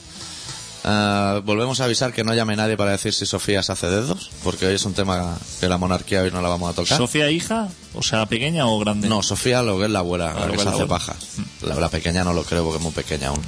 [0.83, 4.31] Eh, volvemos a avisar que no llame nadie para decir si Sofía se hace dedos,
[4.43, 6.97] porque hoy es un tema que la monarquía hoy no la vamos a tocar.
[6.97, 7.67] ¿Sofía hija?
[7.93, 9.09] O sea, pequeña o grande?
[9.09, 11.15] No, Sofía lo que es la abuela, Ah, la que que se hace paja.
[11.61, 13.41] La, la pequeña no lo creo porque es muy pequeña aún.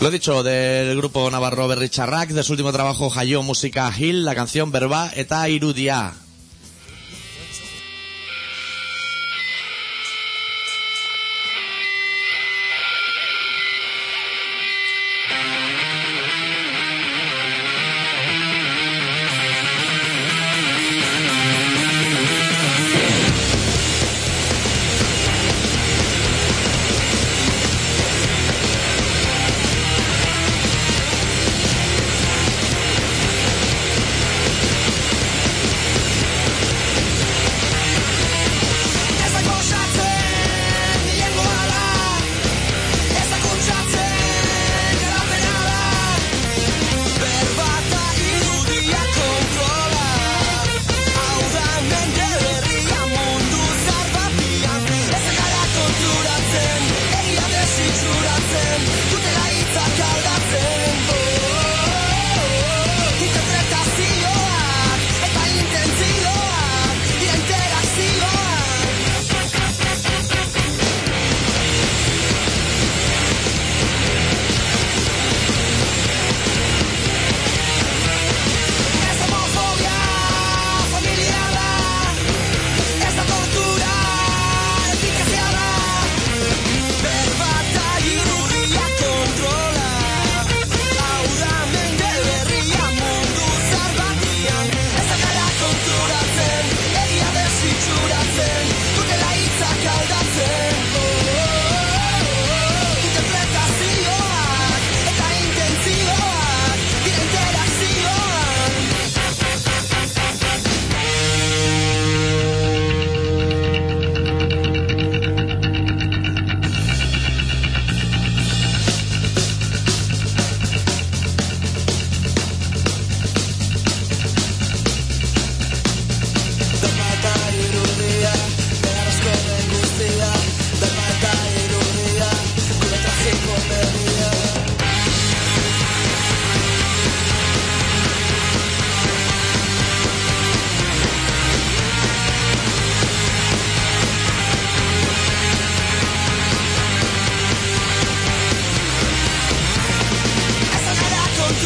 [0.00, 4.24] Lo he dicho, del grupo Navarro Berry Charrac, de su último trabajo Jayo Música Hill,
[4.24, 6.12] la canción Verba eta Irudia.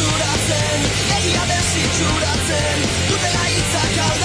[0.03, 0.83] itxuratzen
[1.17, 4.22] Egia den zitxuratzen Dutela hitzak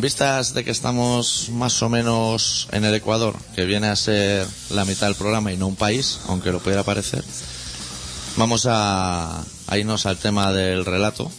[0.00, 4.46] En vistas de que estamos más o menos en el Ecuador, que viene a ser
[4.70, 7.22] la mitad del programa y no un país, aunque lo pudiera parecer,
[8.38, 11.30] vamos a, a irnos al tema del relato,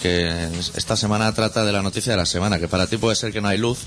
[0.00, 3.30] que esta semana trata de la noticia de la semana, que para ti puede ser
[3.30, 3.80] que no hay luz,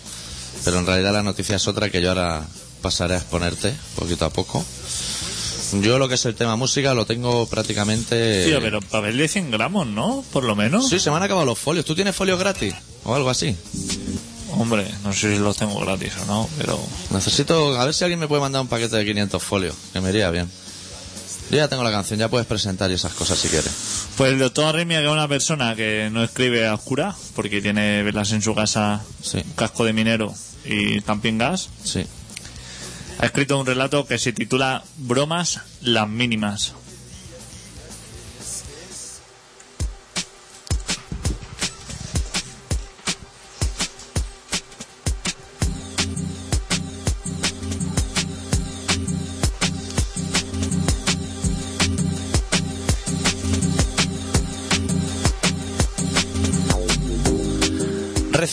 [0.63, 2.45] pero en realidad la noticia es otra que yo ahora
[2.83, 4.63] pasaré a exponerte poquito a poco.
[5.81, 8.45] Yo lo que es el tema música lo tengo prácticamente...
[8.45, 10.23] Tío, pero papel de 100 gramos, ¿no?
[10.31, 10.87] Por lo menos.
[10.89, 11.85] Sí, se me han acabado los folios.
[11.85, 12.73] ¿Tú tienes folios gratis?
[13.03, 13.55] O algo así.
[14.51, 16.79] Hombre, no sé si los tengo gratis o no, pero...
[17.11, 17.79] Necesito...
[17.79, 20.29] A ver si alguien me puede mandar un paquete de 500 folios, que me iría
[20.29, 20.47] bien.
[21.49, 23.71] Yo ya tengo la canción, ya puedes presentar y esas cosas si quieres.
[24.15, 28.03] Pues el doctor Arritmia, que es una persona que no escribe a oscura, porque tiene
[28.03, 29.39] velas en su casa, Sí.
[29.55, 30.33] casco de minero
[30.65, 32.05] y camping gas, Sí.
[33.19, 36.75] Ha escrito un relato que se titula Bromas las mínimas.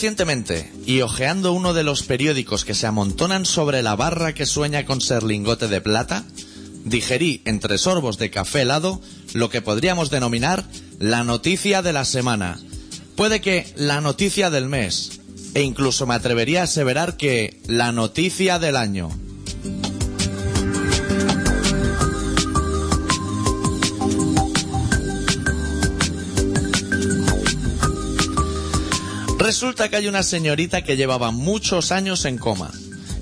[0.01, 4.83] Recientemente, y hojeando uno de los periódicos que se amontonan sobre la barra que sueña
[4.83, 6.25] con ser lingote de plata,
[6.83, 8.99] digerí entre sorbos de café helado
[9.35, 10.65] lo que podríamos denominar
[10.97, 12.59] la noticia de la semana.
[13.15, 15.19] Puede que la noticia del mes,
[15.53, 19.11] e incluso me atrevería a aseverar que la noticia del año.
[29.51, 32.71] Resulta que hay una señorita que llevaba muchos años en coma.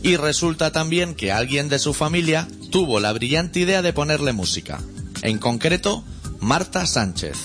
[0.03, 4.79] Y resulta también que alguien de su familia tuvo la brillante idea de ponerle música.
[5.23, 6.03] En concreto,
[6.39, 7.35] Marta Sánchez.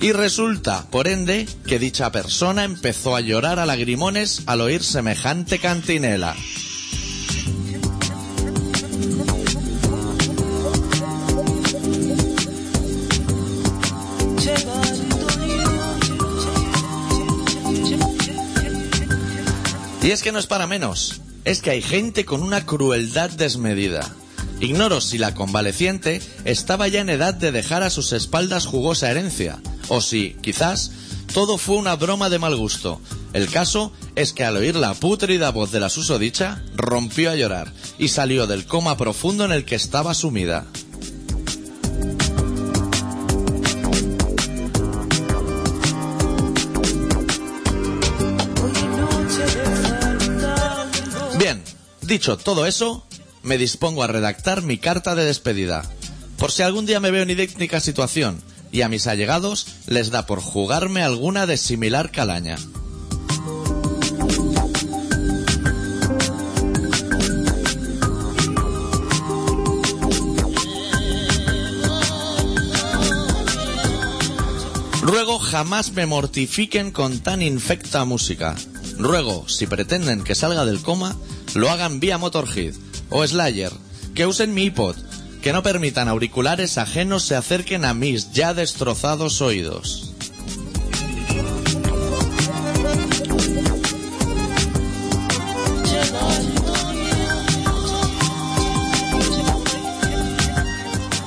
[0.00, 5.58] Y resulta, por ende, que dicha persona empezó a llorar a lagrimones al oír semejante
[5.58, 6.34] cantinela.
[20.04, 24.06] Y es que no es para menos, es que hay gente con una crueldad desmedida.
[24.60, 29.62] Ignoro si la convaleciente estaba ya en edad de dejar a sus espaldas jugosa herencia,
[29.88, 30.90] o si, quizás,
[31.32, 33.00] todo fue una broma de mal gusto.
[33.32, 37.72] El caso es que al oír la putrida voz de la susodicha, rompió a llorar
[37.98, 40.66] y salió del coma profundo en el que estaba sumida.
[52.06, 53.06] Dicho todo eso,
[53.42, 55.82] me dispongo a redactar mi carta de despedida.
[56.38, 60.26] Por si algún día me veo en idéntica situación y a mis allegados les da
[60.26, 62.56] por jugarme alguna de similar calaña.
[75.02, 78.56] Ruego jamás me mortifiquen con tan infecta música.
[78.98, 81.14] Ruego, si pretenden que salga del coma,
[81.54, 82.74] lo hagan vía Motorhead
[83.10, 83.72] o Slayer,
[84.14, 84.96] que usen mi iPod,
[85.42, 90.10] que no permitan auriculares ajenos se acerquen a mis ya destrozados oídos.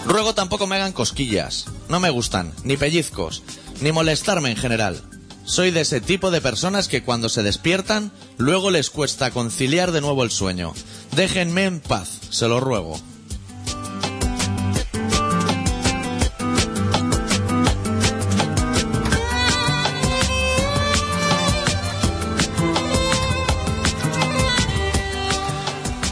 [0.06, 1.66] Ruego tampoco me hagan cosquillas.
[1.90, 3.44] No me gustan, ni pellizcos,
[3.82, 5.02] ni molestarme en general.
[5.48, 10.02] Soy de ese tipo de personas que cuando se despiertan, luego les cuesta conciliar de
[10.02, 10.74] nuevo el sueño.
[11.16, 13.00] Déjenme en paz, se lo ruego.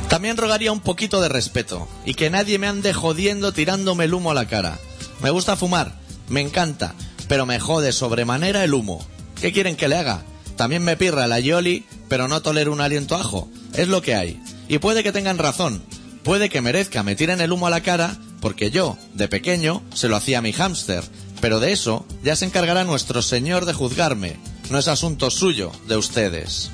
[0.08, 4.32] También rogaría un poquito de respeto y que nadie me ande jodiendo tirándome el humo
[4.32, 4.80] a la cara.
[5.22, 5.94] Me gusta fumar,
[6.30, 6.96] me encanta,
[7.28, 9.06] pero me jode sobremanera el humo.
[9.40, 10.24] ¿Qué quieren que le haga?
[10.56, 13.50] También me pirra la yoli, pero no tolero un aliento ajo.
[13.74, 14.42] Es lo que hay.
[14.68, 15.84] Y puede que tengan razón.
[16.24, 20.08] Puede que merezca me tiren el humo a la cara, porque yo, de pequeño, se
[20.08, 21.04] lo hacía a mi hámster.
[21.42, 24.38] Pero de eso ya se encargará nuestro señor de juzgarme.
[24.70, 26.72] No es asunto suyo, de ustedes.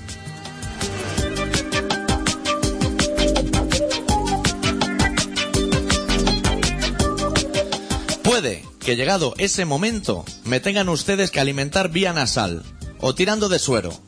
[8.24, 12.63] Puede que llegado ese momento me tengan ustedes que alimentar vía nasal
[13.00, 14.00] o tirando de suero.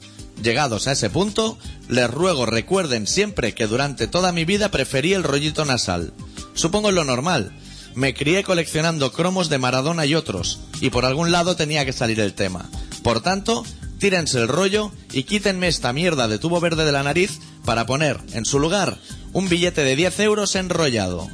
[0.42, 1.58] Llegados a ese punto,
[1.88, 6.14] les ruego recuerden siempre que durante toda mi vida preferí el rollito nasal.
[6.54, 7.56] Supongo lo normal.
[7.96, 12.20] Me crié coleccionando cromos de Maradona y otros, y por algún lado tenía que salir
[12.20, 12.70] el tema.
[13.04, 13.64] Por tanto,
[14.00, 18.20] tírense el rollo y quítenme esta mierda de tubo verde de la nariz para poner,
[18.34, 18.98] en su lugar,
[19.32, 21.30] un billete de 10 euros enrollado.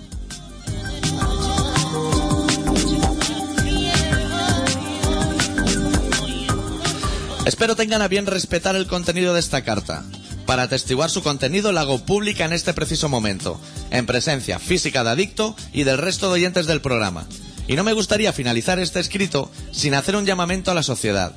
[7.50, 10.04] Espero tengan a bien respetar el contenido de esta carta.
[10.46, 13.60] Para atestiguar su contenido la hago pública en este preciso momento,
[13.90, 17.26] en presencia física de Adicto y del resto de oyentes del programa.
[17.68, 21.34] Y no me gustaría finalizar este escrito sin hacer un llamamiento a la sociedad.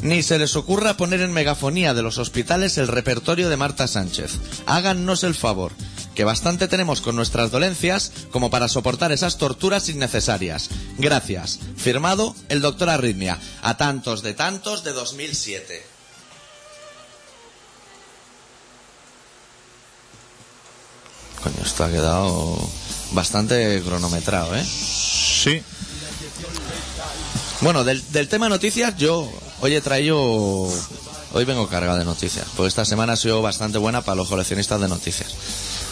[0.00, 4.38] Ni se les ocurra poner en megafonía de los hospitales el repertorio de Marta Sánchez.
[4.64, 5.72] Hágannos el favor,
[6.14, 10.70] que bastante tenemos con nuestras dolencias como para soportar esas torturas innecesarias.
[10.98, 11.58] Gracias.
[11.76, 15.86] Firmado el doctor Arritmia, a tantos de tantos de 2007.
[21.42, 22.56] Coño, esto ha quedado
[23.12, 24.64] bastante cronometrado, ¿eh?
[24.64, 25.62] Sí.
[27.60, 29.28] Bueno, del, del tema noticias, yo
[29.60, 30.68] hoy he traído.
[31.34, 34.80] Hoy vengo cargado de noticias, porque esta semana ha sido bastante buena para los coleccionistas
[34.80, 35.34] de noticias.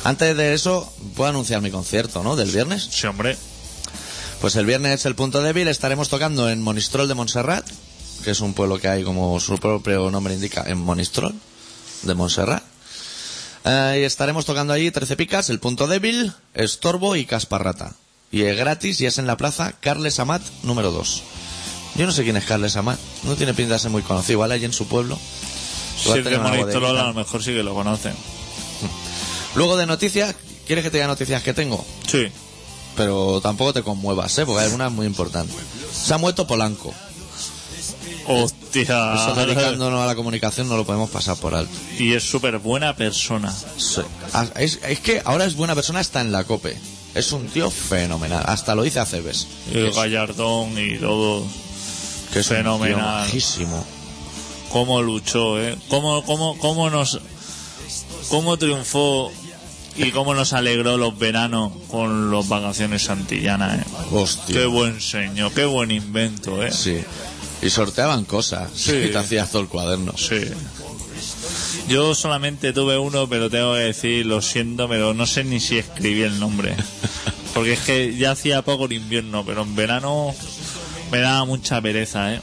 [0.04, 2.36] Antes de eso, puedo anunciar mi concierto, ¿no?
[2.36, 2.88] Del viernes.
[2.90, 3.36] Sí, hombre.
[4.40, 7.66] Pues el viernes, el punto débil, estaremos tocando en Monistrol de Montserrat,
[8.24, 11.34] que es un pueblo que hay, como su propio nombre indica, en Monistrol
[12.02, 12.62] de Montserrat.
[13.64, 17.94] Eh, y estaremos tocando allí 13 picas, el punto débil, estorbo y casparrata.
[18.32, 21.22] Y es gratis y es en la plaza Carles Amat número 2.
[21.96, 24.54] Yo no sé quién es Carles Amat, no tiene pinta de ser muy conocido, ¿vale?
[24.54, 25.18] Allí en su pueblo.
[26.02, 28.14] Si es una Monistrol, a lo mejor sí que lo conocen.
[29.54, 30.34] Luego de noticias,
[30.66, 31.84] ¿quieres que te diga noticias que tengo?
[32.06, 32.28] Sí.
[32.96, 34.46] Pero tampoco te conmuevas, ¿eh?
[34.46, 35.56] Porque hay algunas muy importantes.
[35.92, 36.94] Se ha muerto Polanco.
[38.26, 39.14] Hostia.
[39.14, 41.72] Eso dedicándonos a la comunicación no lo podemos pasar por alto.
[41.98, 43.52] Y es súper buena persona.
[43.76, 44.02] Sí.
[44.32, 46.76] Ah, Es, es que ahora es buena persona, está en la COPE.
[47.14, 48.44] Es un tío fenomenal.
[48.46, 49.48] Hasta lo dice Aceves.
[49.72, 51.44] Y Gallardón y todo.
[52.32, 53.28] Que es un tío Fenomenal.
[54.70, 55.76] Cómo luchó, ¿eh?
[55.88, 57.18] Cómo, cómo, cómo nos...
[58.28, 59.32] Cómo triunfó
[59.96, 63.84] y cómo nos alegró los veranos con las vacaciones santillanas, ¿eh?
[64.12, 64.54] Hostia.
[64.54, 66.72] Qué buen señor, qué buen invento, ¿eh?
[66.72, 67.00] Sí.
[67.62, 68.70] Y sorteaban cosas.
[68.74, 68.92] Sí.
[68.92, 70.14] Y te hacías todo el cuaderno.
[70.16, 70.40] Sí.
[71.88, 75.78] Yo solamente tuve uno, pero tengo que decir, lo siento, pero no sé ni si
[75.78, 76.74] escribí el nombre.
[77.54, 80.34] Porque es que ya hacía poco el invierno, pero en verano
[81.10, 82.40] me daba mucha pereza, ¿eh?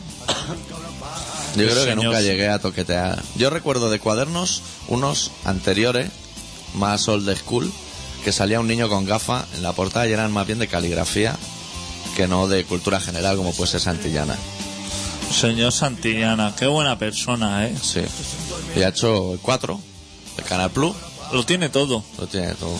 [1.57, 3.21] Yo creo que nunca llegué a toquetear.
[3.35, 6.09] Yo recuerdo de cuadernos unos anteriores,
[6.75, 7.71] más old school,
[8.23, 11.35] que salía un niño con gafa en la portada y eran más bien de caligrafía
[12.15, 14.35] que no de cultura general como puede ser Santillana.
[15.31, 17.75] Señor Santillana, qué buena persona, ¿eh?
[17.81, 18.01] Sí.
[18.75, 19.79] Y ha hecho el 4,
[20.37, 20.95] el Canal Plus,
[21.31, 22.03] Lo tiene todo.
[22.17, 22.73] lo tiene todo.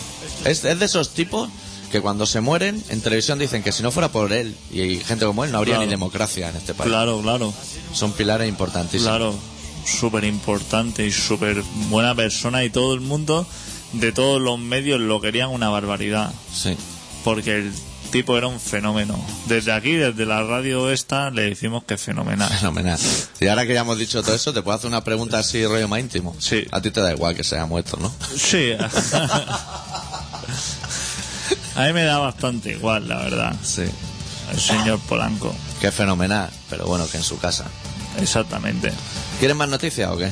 [0.46, 1.50] Es, es de esos tipos
[1.92, 5.26] que cuando se mueren en televisión dicen que si no fuera por él y gente
[5.26, 5.86] como él no habría Claro.
[5.86, 6.90] ni democracia en este país.
[6.90, 7.54] Claro, claro,
[7.94, 9.08] Son pilares importantísimos.
[9.08, 9.36] claro.
[9.86, 13.48] Súper importante y súper buena persona y todo el mundo
[13.94, 16.30] de todos los medios lo querían una barbaridad.
[16.54, 16.76] Sí.
[17.24, 17.74] Porque el
[18.12, 19.18] tipo era un fenómeno.
[19.48, 22.50] Desde aquí, desde la radio esta, le decimos que es fenomenal.
[22.50, 23.00] Fenomenal.
[23.40, 25.88] Y ahora que ya hemos dicho todo eso, te puedo hacer una pregunta así, rollo
[25.88, 26.36] más íntimo.
[26.38, 26.66] Sí.
[26.72, 28.14] A ti te da igual que se haya muerto, ¿no?
[28.38, 28.72] Sí.
[31.78, 33.56] A mí me da bastante igual, la verdad.
[33.64, 33.84] Sí.
[34.52, 35.54] El señor Polanco.
[35.82, 37.66] Es fenomenal, pero bueno, que en su casa.
[38.20, 38.92] Exactamente.
[39.40, 40.32] ¿Quieres más noticias o qué?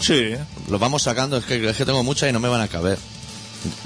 [0.00, 0.32] Sí.
[0.70, 2.98] Los vamos sacando, es que, es que tengo muchas y no me van a caber.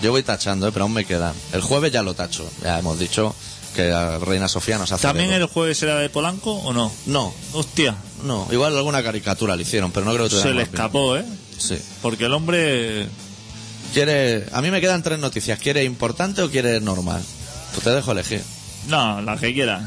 [0.02, 0.70] Yo voy tachando, ¿eh?
[0.72, 1.34] pero aún me quedan.
[1.52, 2.48] El jueves ya lo tacho.
[2.62, 3.34] Ya hemos dicho
[3.74, 5.02] que la Reina Sofía nos hace...
[5.02, 6.92] ¿También el jueves era de Polanco o no?
[7.06, 8.46] No, Hostia, no.
[8.50, 10.66] Igual alguna caricatura le hicieron, pero no creo que se le bien.
[10.66, 11.24] escapó, ¿eh?
[11.58, 11.76] Sí.
[12.02, 13.08] Porque el hombre...
[13.92, 14.46] Quiere...
[14.52, 15.58] A mí me quedan tres noticias.
[15.58, 17.22] ¿Quiere importante o quiere normal?
[17.72, 18.42] Pues te dejo elegir.
[18.88, 19.82] No, la que quieras.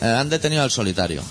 [0.00, 1.22] Eh, han detenido al solitario.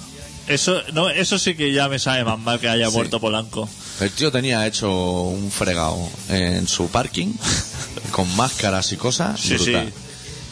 [0.47, 2.93] Eso, no, eso sí que ya me sabe más mal que haya Sí.
[2.93, 3.67] muerto Polanco.
[3.99, 4.89] El tío tenía hecho
[5.23, 5.97] un fregado
[6.29, 7.33] en su parking
[8.11, 9.39] con máscaras y cosas.
[9.39, 9.87] Sí, brutal.
[9.87, 9.93] sí.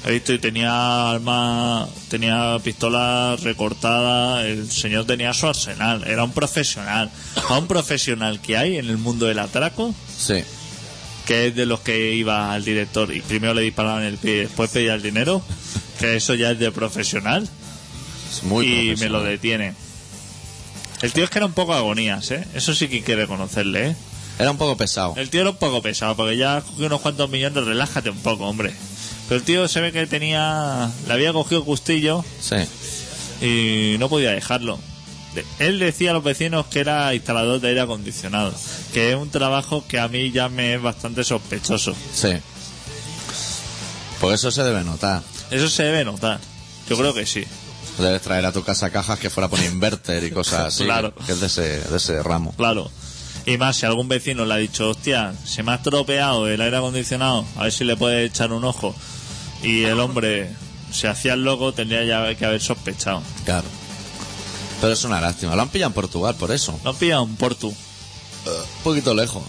[0.07, 6.31] He visto y tenía armas, tenía pistolas recortadas, el señor tenía su arsenal, era un
[6.31, 7.09] profesional.
[7.49, 10.43] A un profesional que hay en el mundo del atraco, Sí.
[11.25, 14.39] Que es de los que iba al director y primero le disparaban el pie y
[14.41, 15.41] después pedía el dinero,
[15.99, 17.47] que eso ya es de profesional
[18.31, 19.73] Es muy y me lo detiene.
[21.01, 22.45] El tío es que era un poco agonías, ¿eh?
[22.53, 23.95] Eso sí que hay que reconocerle, ¿eh?
[24.39, 25.13] Era un poco pesado.
[25.17, 28.45] El tío era un poco pesado, porque ya cogió unos cuantos millones, relájate un poco,
[28.47, 28.73] hombre.
[29.27, 30.91] Pero el tío se ve que tenía.
[31.07, 32.55] Le había cogido gustillo Sí.
[33.45, 34.79] y no podía dejarlo.
[35.59, 38.53] Él decía a los vecinos que era instalador de aire acondicionado,
[38.93, 41.95] que es un trabajo que a mí ya me es bastante sospechoso.
[42.13, 42.33] Sí.
[44.21, 45.23] Por eso se debe notar.
[45.51, 46.39] Eso se debe notar.
[46.89, 47.43] Yo creo que sí.
[47.97, 50.83] Debes traer a tu casa cajas que fuera por inverter y cosas así.
[50.83, 51.13] Claro.
[51.25, 52.53] Que es de ese, de ese ramo.
[52.57, 52.91] Claro.
[53.45, 56.77] Y más, si algún vecino le ha dicho, hostia, se me ha estropeado el aire
[56.77, 58.95] acondicionado, a ver si le puede echar un ojo.
[59.61, 60.49] Y el hombre
[60.91, 63.21] se hacía el loco, tendría ya que haber sospechado.
[63.45, 63.67] Claro.
[64.85, 65.55] Pero es una lástima.
[65.55, 66.79] Lo han pillado en Portugal por eso.
[66.83, 67.69] Lo han pillado en Portu.
[67.69, 67.73] Un
[68.83, 69.41] poquito lejos.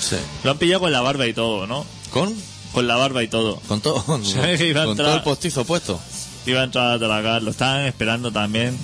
[0.00, 0.14] Sí.
[0.44, 1.84] Lo han pillado con la barba y todo, ¿no?
[2.12, 2.32] ¿Con?
[2.72, 3.56] Con la barba y todo.
[3.66, 5.08] Con todo, con, Sí, iba a con entrar.
[5.08, 5.98] todo el postizo puesto.
[6.46, 8.78] Iba a entrar a tragar, lo estaban esperando también.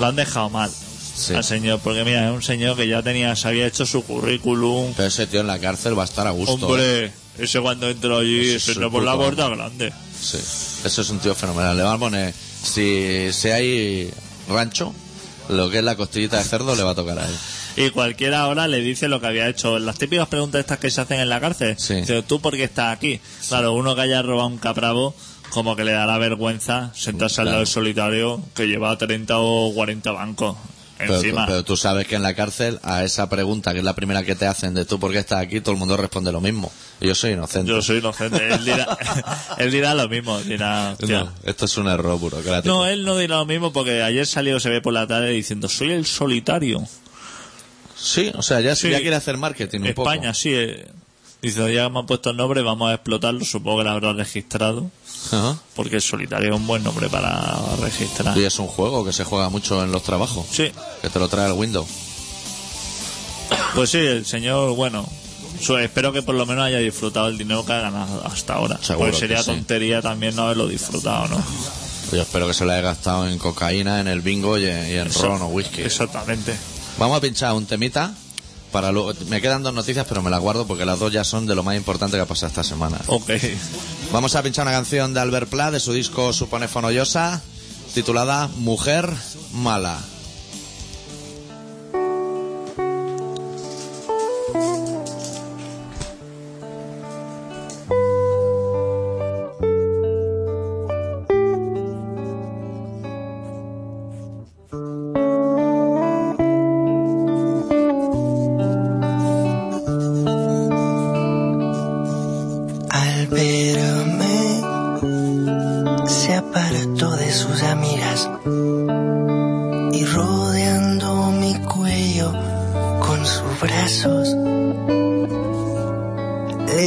[0.00, 0.70] Lo han dejado mal
[1.16, 1.32] Sí.
[1.32, 4.92] al señor, porque mira, es un señor que ya tenía, se había hecho su currículum.
[4.96, 6.52] Pero ese tío en la cárcel va a estar a gusto.
[6.52, 6.58] ¿eh?
[6.62, 9.94] Hombre, ese cuando entró allí, Ese se es entró el por la puerta grande.
[10.20, 10.36] Sí.
[10.84, 11.74] Eso es un tío fenomenal.
[11.74, 14.12] Le van a poner, si, si hay
[14.48, 14.94] rancho,
[15.48, 17.34] lo que es la costillita de cerdo le va a tocar a él.
[17.76, 19.78] Y cualquiera ahora le dice lo que había hecho.
[19.78, 21.74] Las típicas preguntas estas que se hacen en la cárcel.
[21.78, 21.94] Sí.
[21.94, 23.20] Dice, ¿tú por qué estás aquí?
[23.48, 25.14] Claro, uno que haya robado un capravo,
[25.50, 30.10] como que le dará vergüenza sentarse al lado del solitario que lleva 30 o 40
[30.12, 30.56] bancos
[31.06, 31.46] Pero, encima.
[31.46, 34.34] pero tú sabes que en la cárcel, a esa pregunta, que es la primera que
[34.34, 36.72] te hacen de tú por qué estás aquí, todo el mundo responde lo mismo.
[37.00, 37.70] Yo soy inocente.
[37.70, 38.46] Yo soy inocente.
[38.52, 38.98] Él dirá,
[39.58, 40.38] él dirá lo mismo.
[40.40, 41.24] Dirá, hostia.
[41.24, 42.74] No, esto es un error burocrático.
[42.74, 45.68] No, él no dirá lo mismo porque ayer salió, se ve por la tarde diciendo,
[45.68, 46.82] soy el solitario.
[47.96, 48.90] Sí, o sea, ya, Sí.
[48.90, 50.10] ya quiere hacer marketing un poco.
[50.12, 50.50] España, sí.
[50.52, 50.86] eh.
[51.40, 53.44] Dice, ya me han puesto el nombre, vamos a explotarlo.
[53.44, 54.90] Supongo que lo habrá registrado.
[55.32, 55.56] Ajá.
[55.74, 58.36] Porque solitario es un buen nombre para registrar.
[58.36, 60.46] Y es un juego que se juega mucho en los trabajos.
[60.50, 60.70] Sí,
[61.02, 61.86] Que te lo trae el Windows.
[63.74, 65.06] pues sí, el señor, bueno,
[65.82, 68.78] espero que por lo menos haya disfrutado el dinero que ha ganado hasta ahora.
[68.82, 69.46] Seguro Porque sería sí.
[69.46, 71.42] tontería también no haberlo disfrutado, ¿no?
[72.12, 74.92] Yo espero que se lo haya gastado en cocaína, en el bingo y en, y
[74.94, 75.82] en ron o whisky.
[75.82, 76.54] Exactamente.
[76.98, 78.14] Vamos a pinchar un temita.
[78.74, 81.46] Para luego, me quedan dos noticias, pero me las guardo porque las dos ya son
[81.46, 83.00] de lo más importante que ha pasado esta semana.
[83.06, 83.30] Ok.
[84.10, 87.40] Vamos a pinchar una canción de Albert Pla de su disco Supone Fonollosa,
[87.94, 89.08] titulada Mujer
[89.52, 89.96] Mala.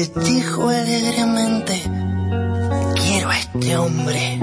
[0.05, 1.81] Dijo alegremente,
[2.95, 4.39] quiero a este hombre.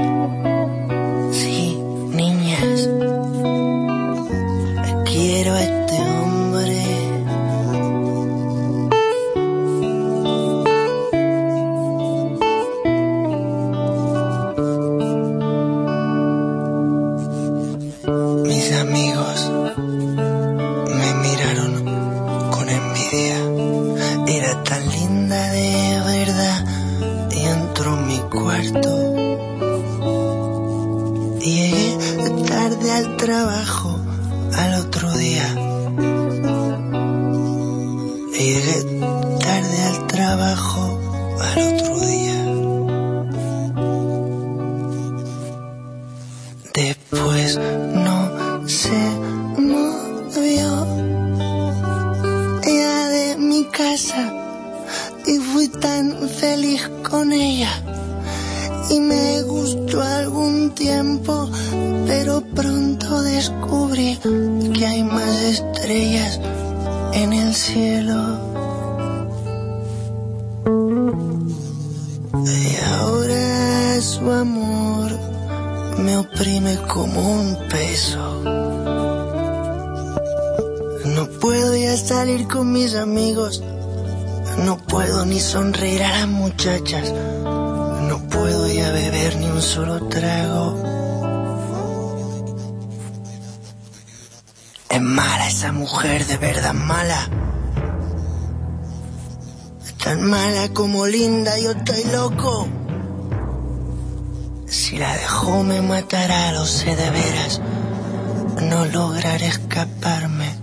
[108.94, 110.54] No lograré escaparme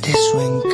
[0.00, 0.69] de su encanto.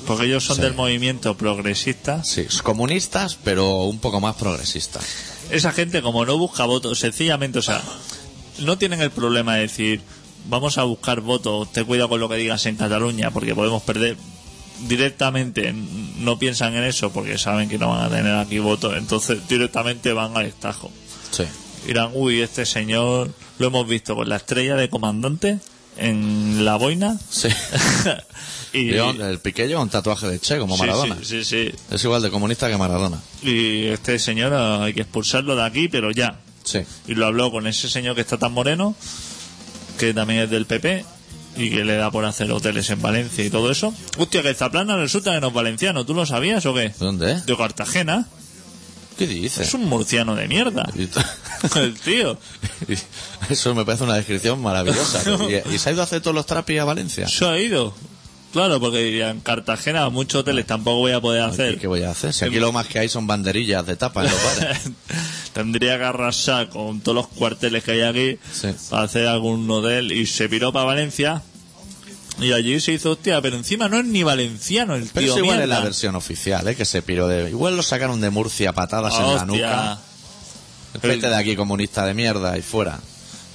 [0.06, 0.62] Porque ellos son Sí.
[0.62, 2.22] del movimiento progresista.
[2.24, 5.04] Sí, comunistas, pero un poco más progresistas.
[5.50, 7.80] Esa gente, como no busca votos, sencillamente, o sea,
[8.58, 10.02] no tienen el problema de decir,
[10.48, 14.16] vamos a buscar votos, ten cuidado con lo que digas en Cataluña, porque podemos perder.
[14.88, 15.72] Directamente
[16.18, 20.12] no piensan en eso porque saben que no van a tener aquí votos, entonces directamente
[20.12, 20.90] van al estajo.
[21.30, 21.44] Sí.
[21.86, 25.60] Dirán, uy, este señor lo hemos visto con la estrella de comandante
[25.96, 27.18] en la boina.
[27.30, 27.48] Sí.
[28.72, 31.16] y, el Piqué lleva un tatuaje de Che, como Maradona.
[31.22, 31.72] Sí, sí, sí.
[31.90, 33.20] Es igual de comunista que Maradona.
[33.42, 36.40] Y este señor hay que expulsarlo de aquí, pero ya.
[36.64, 36.80] Sí.
[37.06, 38.94] Y lo habló con ese señor que está tan moreno,
[39.98, 41.04] que también es del PP,
[41.56, 43.94] y que le da por hacer hoteles en Valencia y todo eso.
[44.18, 46.92] Hostia, que Zaplana resulta que no es valenciano, ¿tú lo sabías o qué?
[46.98, 47.40] ¿Dónde?
[47.42, 48.26] De Cartagena.
[49.18, 49.68] ¿Qué dices?
[49.68, 50.90] Es un murciano de mierda.
[51.76, 52.38] El tío.
[53.50, 55.22] Eso me parece una descripción maravillosa.
[55.70, 57.28] ¿Y, y se ha ido a hacer todos los trapis a Valencia?
[57.28, 57.94] Se ha ido.
[58.52, 61.78] Claro, porque en Cartagena muchos hoteles tampoco voy a poder ¿Y hacer.
[61.78, 62.32] qué voy a hacer?
[62.32, 64.78] Si aquí lo más que hay son banderillas de tapa en los bares.
[65.52, 68.68] Tendría que arrasar con todos los cuarteles que hay aquí Sí.
[68.90, 71.42] para hacer algún hotel y se piró para Valencia
[72.40, 75.38] y allí se hizo hostia, pero encima no es ni valenciano el Pero tío eso
[75.44, 75.78] igual es mierda.
[75.80, 76.76] la versión oficial, ¿eh?
[76.76, 77.50] Que se piró de...
[77.50, 79.98] Igual lo sacaron de Murcia patadas en la Hostia, nuca.
[81.02, 83.00] Vete de aquí, comunista de mierda, y fuera.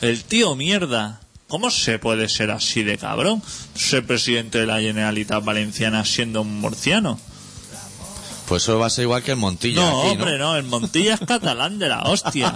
[0.02, 1.20] el tío mierda.
[1.48, 3.42] ¿Cómo se puede ser así de cabrón?
[3.74, 7.20] Ser presidente de la Generalitat Valenciana siendo un murciano.
[8.48, 11.16] Pues eso va a ser igual que el Montilla No, aquí, hombre, no, el Montilla
[11.16, 12.56] es catalán de la hostia.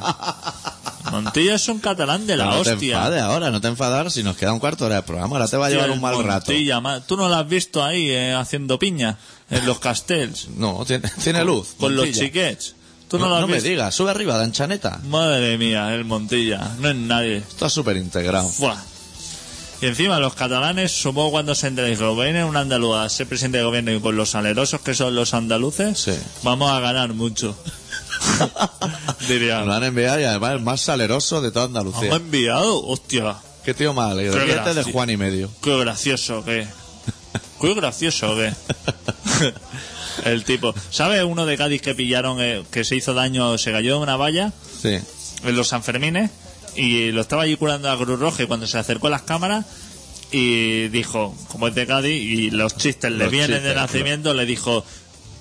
[1.12, 2.96] Montilla es un catalán de la no te hostia.
[2.98, 5.36] enfades ahora, no te enfadar si nos queda un cuarto de hora de programa.
[5.36, 6.52] Ahora te va a llevar un mal el rato.
[6.52, 9.18] Montilla, ma- Tú no lo has visto ahí eh, haciendo piña
[9.50, 11.76] en los castells No, tiene, tiene luz.
[11.80, 12.26] con los Montilla.
[12.26, 12.76] chiquets.
[13.08, 14.99] Tú no, me digas, sube arriba, de anchaneta.
[15.06, 16.76] Madre mía, el Montilla.
[16.80, 17.38] No es nadie.
[17.38, 18.49] Está súper integrado.
[19.82, 23.58] Y encima los catalanes, supongo cuando se enteren que viene un andaluz a ser presidente
[23.58, 26.14] de gobierno y con los salerosos que son los andaluces, Sí.
[26.41, 27.56] vamos a ganar mucho.
[29.28, 29.60] Diría.
[29.60, 32.16] Nos lo han enviado y además el más saleroso de toda ¿Me ha Andalucía.
[32.16, 32.84] enviado?
[32.86, 33.36] Hostia,
[33.66, 34.45] Qué tío más alegre.
[34.45, 34.84] Qué de.
[34.84, 35.49] Juan y medio.
[35.62, 36.68] qué gracioso que.
[37.62, 38.54] Qué gracioso que.
[40.26, 40.74] El tipo.
[40.89, 44.16] ¿Sabes uno de Cádiz que pillaron eh, que se hizo daño, se cayó en una
[44.16, 44.51] valla
[44.82, 44.97] Sí.
[45.43, 46.30] en los Sanfermines
[46.76, 49.66] y lo estaba allí curando a Cruz Roja y cuando se acercó a las cámaras
[50.32, 54.45] y dijo, como es de Cádiz y los chistes le Los vienen de nacimiento, le
[54.47, 54.84] dijo,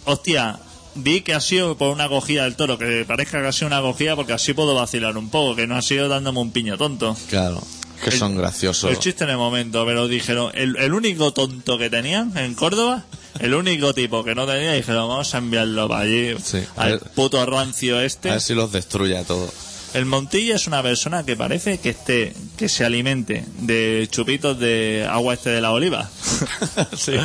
[0.05, 0.59] hostia,
[0.95, 3.79] di que ha sido por una acogida del toro, que parezca que ha sido una
[3.79, 7.17] acogida porque así puedo vacilar un poco, que no ha sido dándome un piño tonto.
[7.31, 7.63] Claro.
[8.03, 8.91] Que El- son graciosos.
[8.91, 13.05] El chiste en el momento, pero dijeron, el, el único tonto que tenían en Córdoba,
[13.39, 17.45] el único tipo que no tenía, dijeron, vamos a enviarlo para allí, Sí, al puto
[17.47, 18.31] rancio este.
[18.31, 19.53] A ver si los destruye a todos.
[19.95, 25.07] El Montilla es una persona que parece que esté, que se alimente de chupitos de
[25.09, 26.11] agua este de la oliva.
[26.97, 27.13] sí.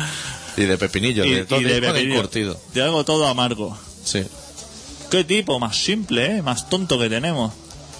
[0.56, 2.28] Y de pepinillo, y, de todo y de pepinillo.
[2.74, 3.78] De algo todo amargo.
[4.04, 4.24] Sí.
[5.08, 6.42] Qué tipo más simple, ¿eh?
[6.42, 7.52] Más tonto que tenemos.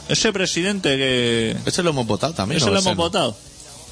[0.08, 1.56] Ese presidente que...
[1.66, 2.56] Ese lo hemos votado también.
[2.60, 3.02] Ese lo hemos no.
[3.02, 3.36] votado.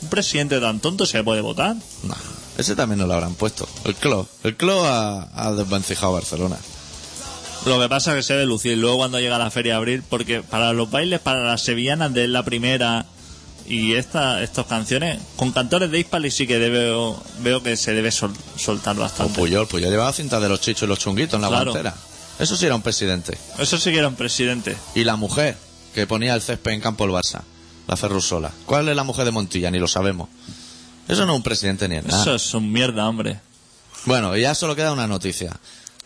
[0.02, 1.76] Un presidente tan tonto se puede votar.
[2.02, 2.14] Nah,
[2.58, 3.68] ese también no lo habrán puesto.
[3.84, 4.26] El CLO.
[4.44, 6.56] El CLO ha, ha desvencijado Barcelona.
[7.64, 10.02] Lo que pasa es que se ve lucir luego cuando llega la feria de abril,
[10.08, 13.06] porque para los bailes, para las sevillanas de la primera
[13.68, 18.12] y esta, estas canciones, con cantores de Hispali sí que veo, veo que se debe
[18.12, 19.34] sol- soltar O bastante.
[19.34, 19.66] Puyol.
[19.66, 21.72] Puyol llevaba cinta de los chichos y los chunguitos en la Claro.
[21.72, 21.94] guantera.
[22.38, 23.36] Eso sí era un presidente.
[23.58, 24.76] Eso sí que era un presidente.
[24.94, 25.56] Y la mujer
[25.96, 27.40] que ponía el césped en campo el Barça.
[27.88, 28.52] La Ferrusola.
[28.66, 29.70] ¿Cuál es la mujer de Montilla?
[29.70, 30.28] Ni lo sabemos.
[31.08, 32.20] Eso no es un presidente ni es nada.
[32.20, 33.40] Eso es un mierda, hombre.
[34.04, 35.56] Bueno, y ya solo queda una noticia.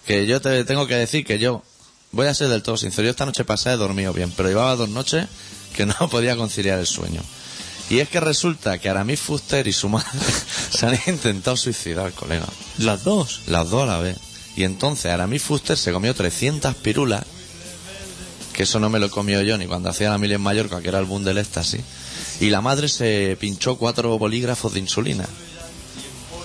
[0.06, 1.64] Que yo te tengo que decir que yo
[2.12, 3.06] voy a ser del todo sincero.
[3.06, 5.26] Yo esta noche pasada he dormido bien, pero llevaba dos noches
[5.74, 7.22] que no podía conciliar el sueño.
[7.88, 10.06] Y es que resulta que Aramis Fuster y su madre
[10.70, 12.46] se han intentado suicidar, colega.
[12.78, 13.40] Las dos.
[13.48, 14.18] Las dos a la vez.
[14.54, 17.24] Y entonces Aramis Fuster se comió 300 pirulas,
[18.60, 20.88] que eso no me lo comió yo ni cuando hacía la mil en Mallorca, que
[20.88, 21.80] era el boom del éxtasis.
[22.40, 25.26] Y la madre se pinchó cuatro bolígrafos de insulina.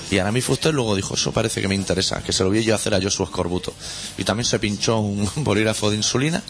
[0.09, 2.74] Y Aramis Fuster luego dijo, eso parece que me interesa, que se lo vi yo
[2.74, 3.74] hacer a Joshua Escorbuto.
[4.18, 6.41] Y también se pinchó un bolígrafo de insulina,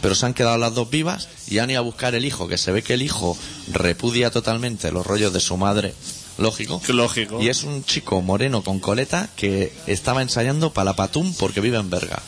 [0.00, 2.56] pero se han quedado las dos vivas y han ido a buscar el hijo, que
[2.56, 3.36] se ve que el hijo
[3.72, 5.94] repudia totalmente los rollos de su madre,
[6.38, 6.80] lógico.
[6.86, 7.42] Lógico.
[7.42, 11.78] Y es un chico moreno con coleta que estaba ensayando para la Patum porque vive
[11.78, 12.22] en Berga.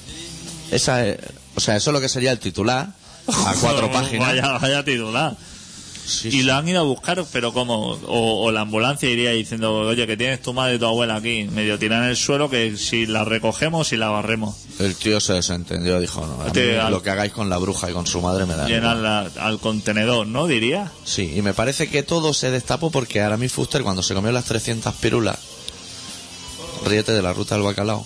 [0.72, 1.18] Esa es-
[1.56, 2.88] o sea, eso es lo que sería el titular
[3.28, 4.28] a cuatro páginas.
[4.28, 5.36] Vaya, vaya titular.
[6.06, 6.42] Sí, Y sí.
[6.42, 10.16] lo han ido a buscar, pero como, o, o la ambulancia iría diciendo, oye, que
[10.16, 13.24] tienes tu madre y tu abuela aquí, medio tirada en el suelo, que si la
[13.24, 14.56] recogemos y la barremos.
[14.80, 17.90] El tío se desentendió, dijo, no, a mí al- lo que hagáis con la bruja
[17.90, 18.66] y con su madre me da.
[18.66, 19.30] Llenar igual".
[19.36, 20.48] la- al contenedor, ¿no?
[20.48, 20.90] Diría.
[21.04, 24.46] Sí, y me parece que todo se destapó porque Aramis Fuster, cuando se comió las
[24.46, 25.38] 300 pirulas,
[26.86, 28.04] ríete de la ruta del bacalao,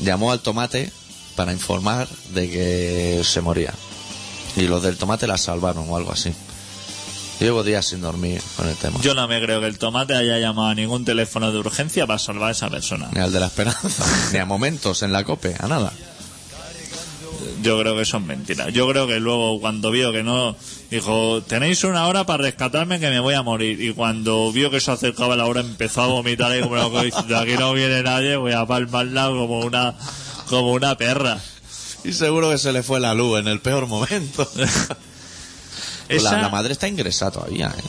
[0.00, 0.92] llamó al tomate
[1.34, 3.72] para informar de que se moría.
[4.56, 6.32] Y los del tomate la salvaron o algo así.
[7.40, 9.00] Llevo días sin dormir con el tema.
[9.02, 12.18] Yo no me creo que el tomate haya llamado a ningún teléfono de urgencia para
[12.18, 13.08] salvar a esa persona.
[13.12, 15.92] Ni al de la esperanza, ni a momentos en la cope, a nada.
[17.62, 18.72] Yo creo que son mentiras.
[18.72, 20.54] Yo creo que luego cuando vio que no,
[20.90, 23.80] dijo, tenéis una hora para rescatarme que me voy a morir.
[23.80, 27.06] Y cuando vio que se acercaba la hora empezó a vomitar y como lo que
[27.06, 29.94] dice, de aquí no viene nadie, voy a palmarla como una,
[30.48, 31.40] como una perra.
[32.04, 34.48] Y seguro que se le fue la luz en el peor momento.
[36.08, 37.82] Esa- La, la madre está ingresada todavía, ¿eh?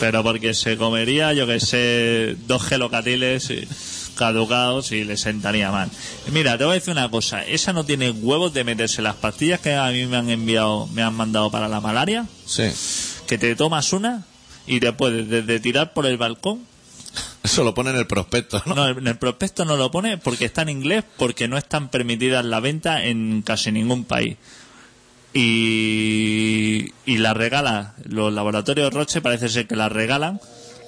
[0.00, 3.52] Pero porque se comería, yo que sé, dos gelocatiles
[4.16, 5.88] caducados y le sentaría mal.
[6.32, 7.44] Mira, te voy a decir una cosa.
[7.44, 11.02] Esa no tiene huevos de meterse las pastillas que a mí me han enviado, me
[11.02, 12.64] han mandado para la malaria, Sí.
[13.28, 14.24] que te tomas una
[14.66, 16.66] y te puedes desde tirar por el balcón.
[17.42, 18.74] Eso lo pone en el prospecto, ¿no?
[18.74, 22.44] No, en el prospecto no lo pone porque está en inglés, porque no están permitidas
[22.44, 24.36] la venta en casi ningún país.
[25.34, 30.40] Y, y la regala, los laboratorios Roche parece ser que la regalan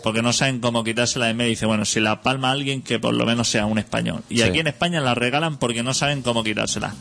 [0.03, 1.51] porque no saben cómo quitársela de medio.
[1.51, 4.23] Dice, bueno, si la palma alguien que por lo menos sea un español.
[4.29, 4.43] Y Sí.
[4.43, 6.95] aquí en España la regalan porque no saben cómo quitársela.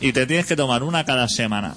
[0.00, 1.74] Y te tienes que tomar una cada semana.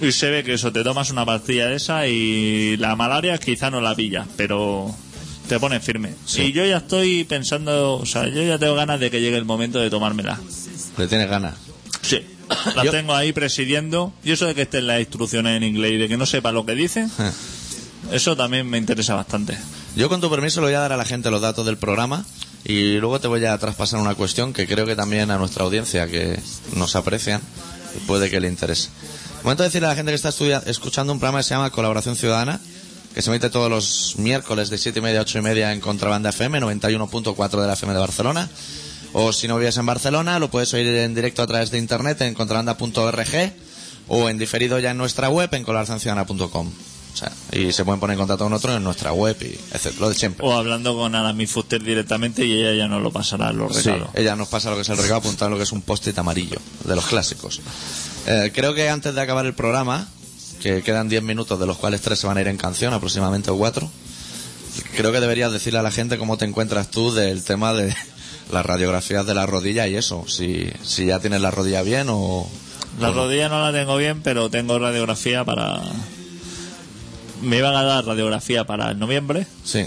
[0.00, 3.70] Y se ve que eso, te tomas una pastilla de esa y la malaria quizá
[3.70, 4.94] no la pillas, pero
[5.50, 6.14] te pones firme.
[6.24, 6.42] Sí.
[6.42, 9.44] Y yo ya estoy pensando, o sea, yo ya tengo ganas de que llegue el
[9.44, 10.38] momento de tomármela.
[10.96, 11.54] Le tienes ganas.
[12.02, 12.24] Sí.
[12.76, 14.12] La Yo- tengo ahí presidiendo.
[14.24, 16.64] Y eso de que estén las instrucciones en inglés y de que no sepa lo
[16.64, 17.30] que dicen, Eh.
[18.12, 19.58] eso también me interesa bastante.
[19.96, 22.24] Yo con tu permiso le voy a dar a la gente los datos del programa
[22.64, 26.06] y luego te voy a traspasar una cuestión que creo que también a nuestra audiencia
[26.06, 26.38] que
[26.76, 27.40] nos aprecian
[28.06, 28.88] puede que le interese.
[29.42, 30.28] Momento de decirle a la gente que está
[30.70, 32.60] escuchando un programa que se llama Colaboración Ciudadana,
[33.14, 35.80] que se emite todos los miércoles de 7 y media a 8 y media en
[35.80, 38.48] Contrabanda FM, 91.4 de la FM de Barcelona.
[39.12, 42.20] O si no vives en Barcelona, lo puedes oír en directo a través de internet
[42.20, 43.52] en contrabanda.org
[44.08, 46.70] o en diferido ya en nuestra web en colaboracionciudadana.com.
[47.12, 49.96] O sea, y se pueden poner en contacto con nosotros en nuestra web y etcétera,
[50.02, 50.46] lo de siempre.
[50.46, 54.10] O hablando con Adami Fuster directamente y ella ya no lo pasará los Sí, regalos.
[54.14, 56.16] ella nos pasa lo que es el regalo apuntado en lo que es un post-it
[56.16, 57.60] amarillo, de los clásicos.
[58.28, 60.06] Eh, creo que antes de acabar el programa,
[60.60, 63.50] que quedan 10 minutos, de los cuales 3 se van a ir en canción, aproximadamente
[63.50, 63.90] o 4,
[64.96, 67.94] creo que deberías decirle a la gente cómo te encuentras tú del tema de
[68.52, 72.48] las radiografías de la rodilla y eso, si, si ya tienes la rodilla bien o...
[73.00, 75.80] La rodilla no la tengo bien, pero tengo radiografía para...
[77.42, 79.86] Me iban a dar radiografía para noviembre, Sí,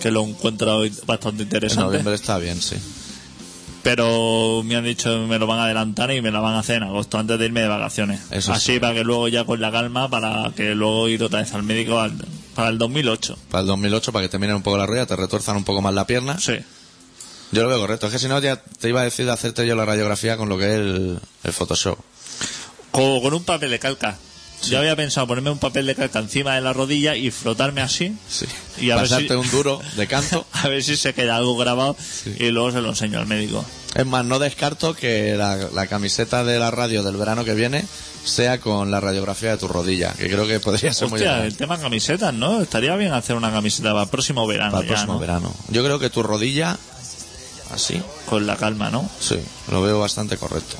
[0.00, 1.84] que lo encuentro hoy bastante en interesante.
[1.84, 2.76] noviembre está bien, sí.
[3.86, 6.58] Pero me han dicho que me lo van a adelantar y me la van a
[6.58, 8.20] hacer en agosto, antes de irme de vacaciones.
[8.32, 8.80] Eso Así sí.
[8.80, 12.00] para que luego ya con la calma, para que luego ir otra vez al médico
[12.00, 12.12] al-
[12.56, 13.38] para el 2008.
[13.48, 15.82] Para el 2008, para que te miren un poco la rodilla, te retuerzan un poco
[15.82, 16.36] más la pierna.
[16.40, 16.54] Sí.
[17.52, 18.08] Yo lo veo correcto.
[18.08, 20.48] Es que si no, ya te iba a decir de hacerte yo la radiografía con
[20.48, 21.96] lo que es el, el Photoshop.
[22.90, 24.18] Con un papel de calca.
[24.64, 28.16] Yo había pensado ponerme un papel de caca encima de la rodilla y frotarme así.
[28.28, 28.46] Sí.
[28.80, 30.46] Y a ver Pasarte si- un duro de canto.
[30.52, 31.96] A ver si se queda algo grabado
[32.38, 33.64] y luego se lo enseño al médico.
[33.94, 37.84] Es más, no descarto que la, la camiseta de la radio del verano que viene
[38.24, 41.32] sea con la radiografía de tu rodilla, que creo que podría ser muy bien.
[41.32, 42.60] el tema camisetas, ¿no?
[42.60, 45.18] Estaría bien hacer una camiseta para el próximo verano Para el ya, próximo ¿no?
[45.20, 45.54] verano.
[45.68, 46.76] Yo creo que tu rodilla,
[47.70, 49.08] así, Con la calma, ¿no?
[49.20, 49.38] sí,
[49.70, 50.76] lo veo bastante correcto.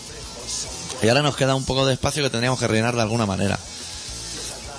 [1.02, 3.58] Y ahora nos queda un poco de espacio que tendríamos que rellenar de alguna manera.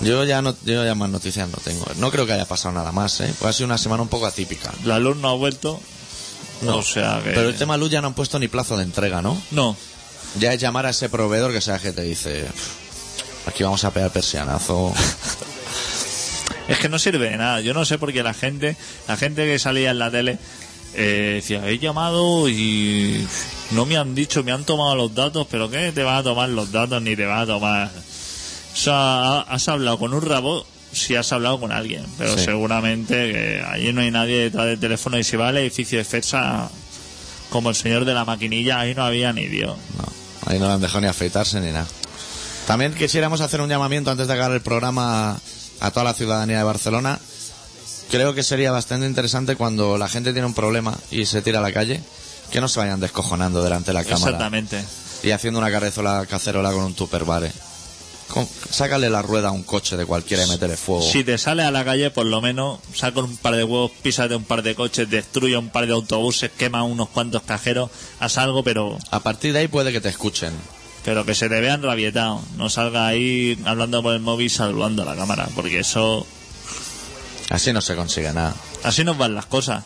[0.00, 1.84] Yo ya no, yo ya más noticias no tengo.
[1.96, 3.32] No creo que haya pasado nada más, ¿eh?
[3.38, 4.72] Pues ha sido una semana un poco atípica.
[4.84, 5.80] La luz no ha vuelto.
[6.62, 6.76] No.
[6.76, 7.30] O sea que...
[7.30, 9.40] Pero el tema luz ya no han puesto ni plazo de entrega, ¿no?
[9.50, 9.76] No.
[10.38, 12.46] Ya es llamar a ese proveedor que sea que te dice,
[13.46, 14.92] aquí vamos a pegar persianazo.
[16.68, 17.62] Es que no sirve de nada.
[17.62, 18.76] Yo no sé por qué la gente,
[19.08, 20.38] la gente que salía en la tele,
[20.94, 23.26] eh, decía, he llamado y
[23.72, 26.48] no me han dicho, me han tomado los datos, pero ¿qué te van a tomar
[26.48, 27.90] los datos ni te van a tomar?
[28.72, 32.44] O sea, has hablado con un rabo si has hablado con alguien, pero Sí.
[32.46, 36.04] seguramente que allí no hay nadie detrás del teléfono y si va al edificio de
[36.04, 36.70] FESA
[37.50, 39.76] como el señor de la maquinilla, ahí no había ni Dios.
[39.98, 40.04] No,
[40.46, 41.86] ahí no le han dejado ni afeitarse ni nada.
[42.66, 45.38] También quisiéramos hacer un llamamiento antes de acabar el programa
[45.80, 47.18] a toda la ciudadanía de Barcelona.
[48.10, 51.62] Creo que sería bastante interesante cuando la gente tiene un problema y se tira a
[51.62, 52.00] la calle,
[52.50, 54.82] que no se vayan descojonando delante de la cámara Exactamente.
[55.22, 57.52] y haciendo una carrezola cacerola con un tupperware.
[58.28, 61.02] Con- Sácale la rueda a un coche de cualquiera y meterle fuego.
[61.02, 64.34] Si te sales a la calle, por lo menos saca un par de huevos, písate
[64.36, 67.90] un par de coches, destruye un par de autobuses, quema unos cuantos cajeros,
[68.20, 70.52] haz algo, pero A partir de ahí puede que te escuchen.
[71.04, 72.40] pero que se te vean rabietado.
[72.58, 76.26] No salga ahí hablando por el móvil saludando a la cámara, porque eso.
[77.50, 78.54] Así no se consigue nada.
[78.84, 79.84] Así nos van las cosas.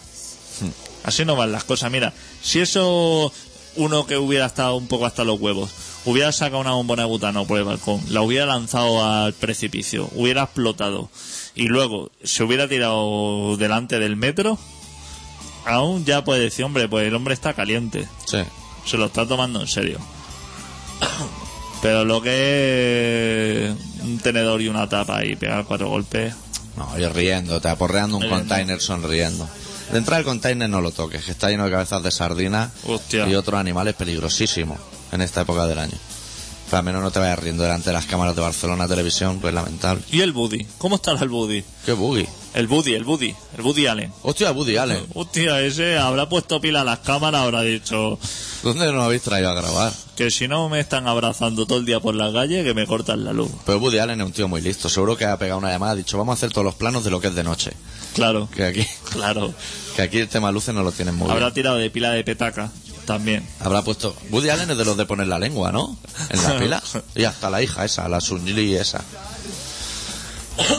[1.05, 1.91] Así nos van las cosas.
[1.91, 3.33] Mira, si eso
[3.77, 5.71] uno que hubiera estado un poco hasta los huevos,
[6.05, 10.43] hubiera sacado una bombona de butano por el balcón, la hubiera lanzado al precipicio, hubiera
[10.43, 11.09] explotado
[11.55, 14.59] y luego se hubiera tirado delante del metro,
[15.65, 18.39] aún ya puede decir, hombre, pues el hombre está caliente, Sí.
[18.85, 19.99] se lo está tomando en serio.
[21.81, 26.35] Pero lo que es un tenedor y una tapa y pegar cuatro golpes,
[26.77, 28.39] No, y riéndote, aporreando un Riendo.
[28.41, 29.49] container sonriendo.
[29.91, 33.29] De entrada el container no lo toques, que está lleno de cabezas de sardina Hostia.
[33.29, 34.79] y otros animales peligrosísimos
[35.13, 35.99] en esta época del año.
[36.73, 39.53] Pero al menos no te vayas riendo delante de las cámaras de Barcelona Televisión, pues
[39.53, 40.03] lamentable.
[40.11, 40.67] ¿Y el Buddy?
[40.79, 41.63] ¿Cómo estará el Buddy?
[41.85, 42.27] ¡Qué buggy!
[42.55, 44.11] El Buddy, el Buddy, el Buddy Allen.
[44.23, 45.05] ¡Hostia, Woody Allen!
[45.13, 48.19] Hostia, ese habrá puesto pila a las cámaras, habrá dicho
[48.63, 49.93] ¿Dónde nos habéis traído a grabar?
[50.17, 53.23] que si no me están abrazando todo el día por la calle, que me cortan
[53.25, 53.51] la luz.
[53.67, 54.89] Pero Woody Allen es un tío muy listo.
[54.89, 57.11] Seguro que ha pegado una llamada, ha dicho, vamos a hacer todos los planos de
[57.11, 57.73] lo que es de noche.
[58.15, 59.53] Claro, Que aquí, claro.
[59.95, 61.55] que aquí el tema luces no lo tienen muy Habrá bien.
[61.55, 62.71] tirado de pila de petaca
[63.05, 63.47] también.
[63.61, 64.15] Habrá puesto...
[64.31, 65.97] Woody Allen es de los de poner la lengua, ¿no?
[66.31, 66.83] En la pila.
[67.15, 69.03] Y hasta la hija esa, la Sunli esa.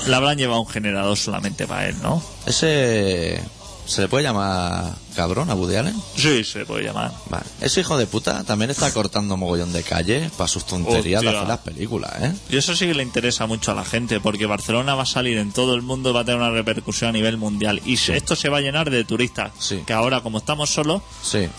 [0.08, 2.24] Le habrán llevado un generador solamente para él, ¿no?
[2.46, 3.42] Ese...
[3.86, 6.02] ¿Se le puede llamar cabrón a Woody Allen?
[6.16, 7.12] Sí, se puede llamar.
[7.30, 7.44] Vale.
[7.60, 11.40] Ese hijo de puta también está cortando mogollón de calle para sus tonterías de Hostia.
[11.42, 12.34] hacer las películas, ¿eh?
[12.50, 15.38] Y eso sí que le interesa mucho a la gente, porque Barcelona va a salir
[15.38, 17.82] en todo el mundo y va a tener una repercusión a nivel mundial.
[17.86, 19.52] Y esto se va a llenar de turistas.
[19.60, 19.84] Sí.
[19.86, 21.50] Que ahora, como estamos solos, Sí.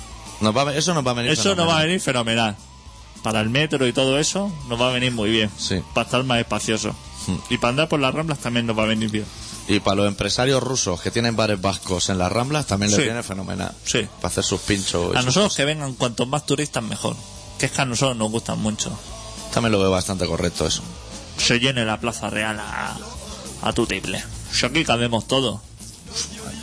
[0.41, 1.75] Nos va a- eso nos va a venir Eso nos fenomenal.
[1.77, 2.57] va a venir fenomenal.
[3.23, 5.51] Para el metro y todo eso nos va a venir muy bien.
[5.57, 5.81] Sí.
[5.95, 6.95] Para estar más espacioso.
[7.27, 7.37] Hmm.
[7.49, 9.25] Y para andar por las ramblas también nos va a venir bien.
[9.67, 13.05] Y para los empresarios rusos que tienen bares vascos en las Ramblas también les Sí.
[13.05, 13.75] viene fenomenal.
[13.85, 14.07] Sí.
[14.17, 15.15] Para hacer sus pinchos.
[15.15, 15.57] A sus nosotros cosas.
[15.57, 17.17] que vengan cuantos más turistas mejor.
[17.59, 18.91] Que es que a nosotros nos gustan mucho.
[19.55, 20.83] También lo veo bastante correcto eso.
[21.39, 22.95] Se llene la Plaza Real a,
[23.63, 24.23] a tu triple.
[24.53, 25.63] Si aquí cabemos todo.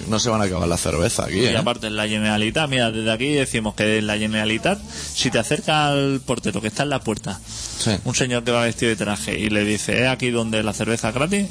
[0.07, 1.57] No se van a acabar la cerveza aquí, Y ¿eh?
[1.57, 4.79] aparte en la Generalitat, mira, desde aquí decimos que en la Generalitat,
[5.13, 7.39] si te acerca al portero que está en la puerta,
[7.79, 7.91] Sí.
[8.03, 11.09] un señor que va vestido de traje y le dice, es aquí donde la cerveza
[11.09, 11.47] es gratis,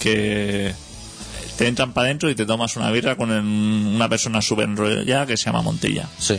[0.00, 0.74] que
[1.56, 5.36] te entran para adentro y te tomas una birra con una persona súper enrollada que
[5.36, 6.08] se llama Montilla.
[6.18, 6.38] Sí.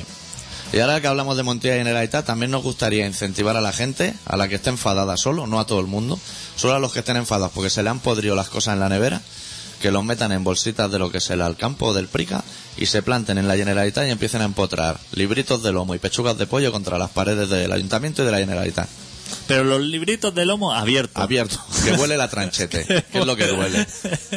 [0.73, 4.13] Y ahora que hablamos de Montilla y Generalitat, también nos gustaría incentivar a la gente,
[4.25, 6.19] a la que esté enfadada solo, no a todo el mundo,
[6.55, 8.89] solo a los que estén enfadados porque se le han podrido las cosas en la
[8.89, 9.21] nevera,
[9.81, 12.43] que los metan en bolsitas de lo que es el Alcampo o del Prica
[12.77, 16.37] y se planten en la Generalitat y empiecen a empotrar libritos de lomo y pechugas
[16.37, 18.87] de pollo contra las paredes del Ayuntamiento y de la Generalitat.
[19.47, 21.21] Pero los libritos de lomo abiertos.
[21.21, 23.85] Abierto, que huele la tranchete, que es lo que duele.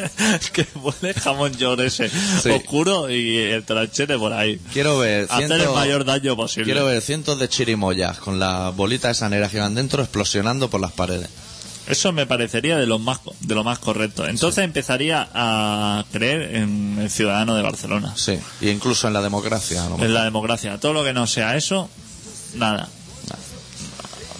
[0.52, 2.50] que huele jamón york ese Sí.
[2.50, 4.58] oscuro y el tranchete por ahí.
[4.72, 6.64] Quiero ver Hacer el mayor daño posible.
[6.64, 10.80] quiero ver cientos de chirimoyas con las bolitas esa negra que van dentro explosionando por
[10.80, 11.28] las paredes.
[11.86, 14.26] Eso me parecería de lo más de lo más correcto.
[14.26, 19.84] Entonces empezaría a creer en el ciudadano de Barcelona, Sí, y incluso en la democracia.
[20.00, 20.78] en la democracia.
[20.80, 21.88] Todo lo que no sea eso,
[22.54, 22.88] nada.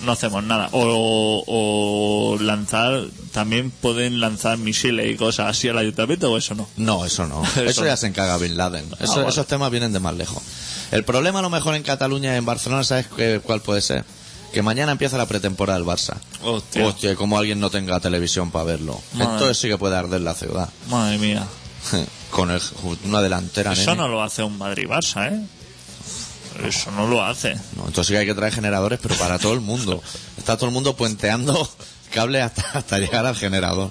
[0.05, 0.69] no hacemos nada.
[0.73, 6.69] O, o lanzar, también pueden lanzar misiles y cosas así al ayuntamiento o eso no.
[6.77, 7.43] No, eso no.
[7.57, 8.87] Eso Eso, ya se encarga Bin Laden.
[9.01, 9.29] Eso- vale.
[9.29, 10.43] Esos temas vienen de más lejos.
[10.93, 13.07] El problema a lo mejor en Cataluña y en Barcelona, ¿sabes
[13.43, 14.05] cuál puede ser?
[14.57, 16.15] Que mañana empieza la pretemporada del Barça.
[16.43, 16.87] Hostia.
[16.87, 18.99] Hostia, como alguien no tenga televisión para verlo.
[19.13, 19.33] Madre.
[19.35, 20.71] Entonces sí que puede arder la ciudad.
[20.89, 21.47] Madre mía.
[22.31, 22.63] Con el-
[23.05, 23.97] una delantera, Eso nene.
[23.97, 25.47] no lo hace un Madrid-Barça, ¿eh?
[26.67, 27.53] Eso no lo hace.
[27.77, 30.03] No, entonces sí que hay que traer generadores, pero para todo el mundo.
[30.39, 31.69] Está todo el mundo puenteando
[32.15, 33.91] cables hasta, hasta llegar al generador.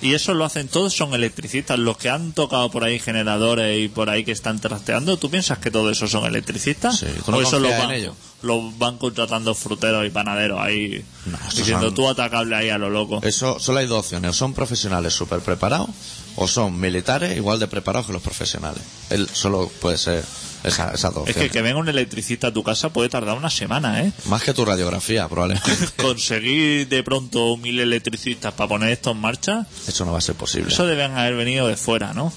[0.00, 1.76] Y eso lo hacen todos, son electricistas.
[1.78, 5.58] Los que han tocado por ahí generadores y por ahí que están trasteando, ¿tú piensas
[5.58, 6.98] que todo eso son electricistas?
[7.00, 8.14] Sí, ¿tú no ¿O eso lo van, ellos?
[8.42, 11.04] lo van contratando fruteros y panaderos ahí?
[11.26, 13.18] No, diciendo son- tú atacable ahí a lo loco.
[13.24, 14.36] Eso solo hay dos opciones.
[14.36, 15.88] Son profesionales súper preparados
[16.36, 18.80] o son militares igual de preparados que los profesionales.
[19.10, 20.24] Él solo puede ser
[20.64, 23.50] esa, esas dos Es que que venga un electricista a tu casa puede tardar una
[23.50, 24.12] semana, ¿eh?
[24.26, 25.70] Más que tu radiografía, probablemente.
[25.96, 30.34] Conseguir de pronto mil electricistas para poner esto en marcha, Eso no va a ser
[30.34, 30.72] posible.
[30.72, 32.32] eso deben haber venido de fuera, ¿no?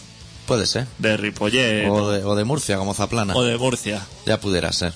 [0.46, 0.88] Puede ser.
[0.98, 3.34] De Ripollet O de, o de Murcia, como Zaplana.
[3.36, 4.02] o de Murcia.
[4.26, 4.94] Ya pudiera ser.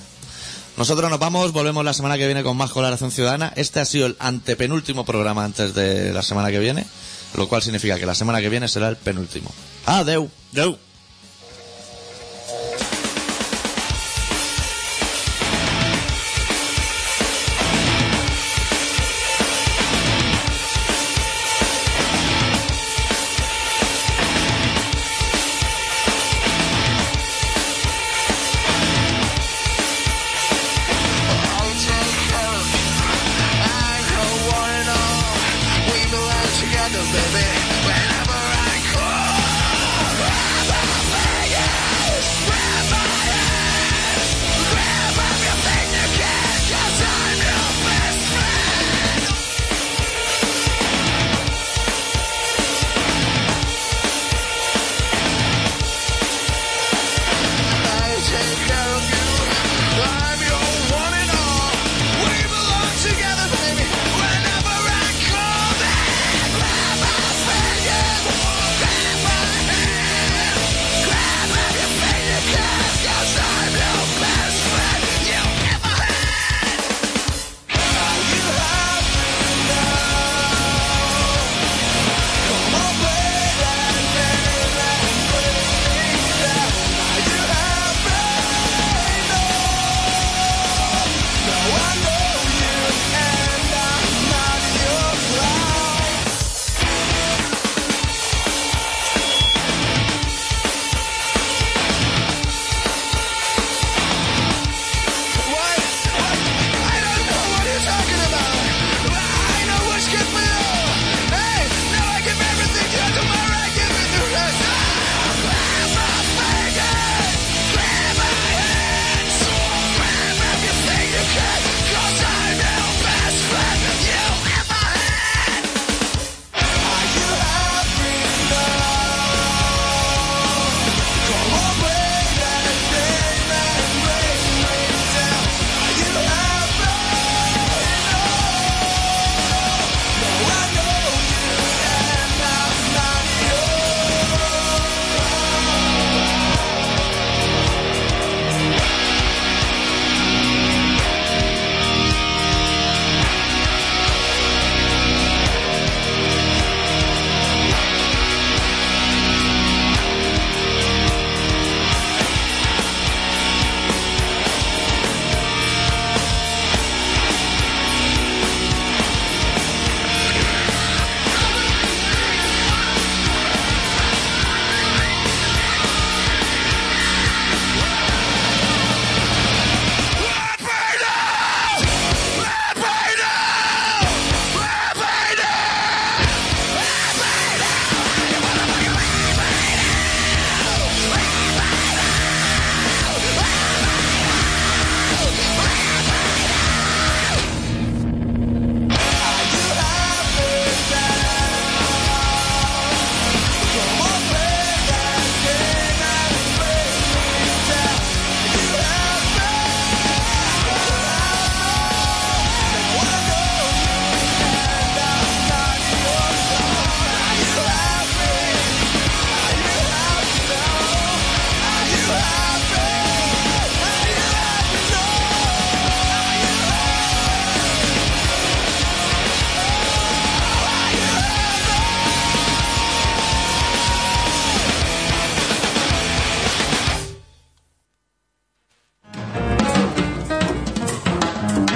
[0.77, 3.53] Nosotros nos vamos, volvemos la semana que viene con más colaboración ciudadana.
[3.55, 6.85] Este ha sido el antepenúltimo programa antes de la semana que viene,
[7.35, 9.49] lo cual significa que la semana que viene será el penúltimo.
[9.85, 10.29] Adeu.
[10.51, 10.77] Deu.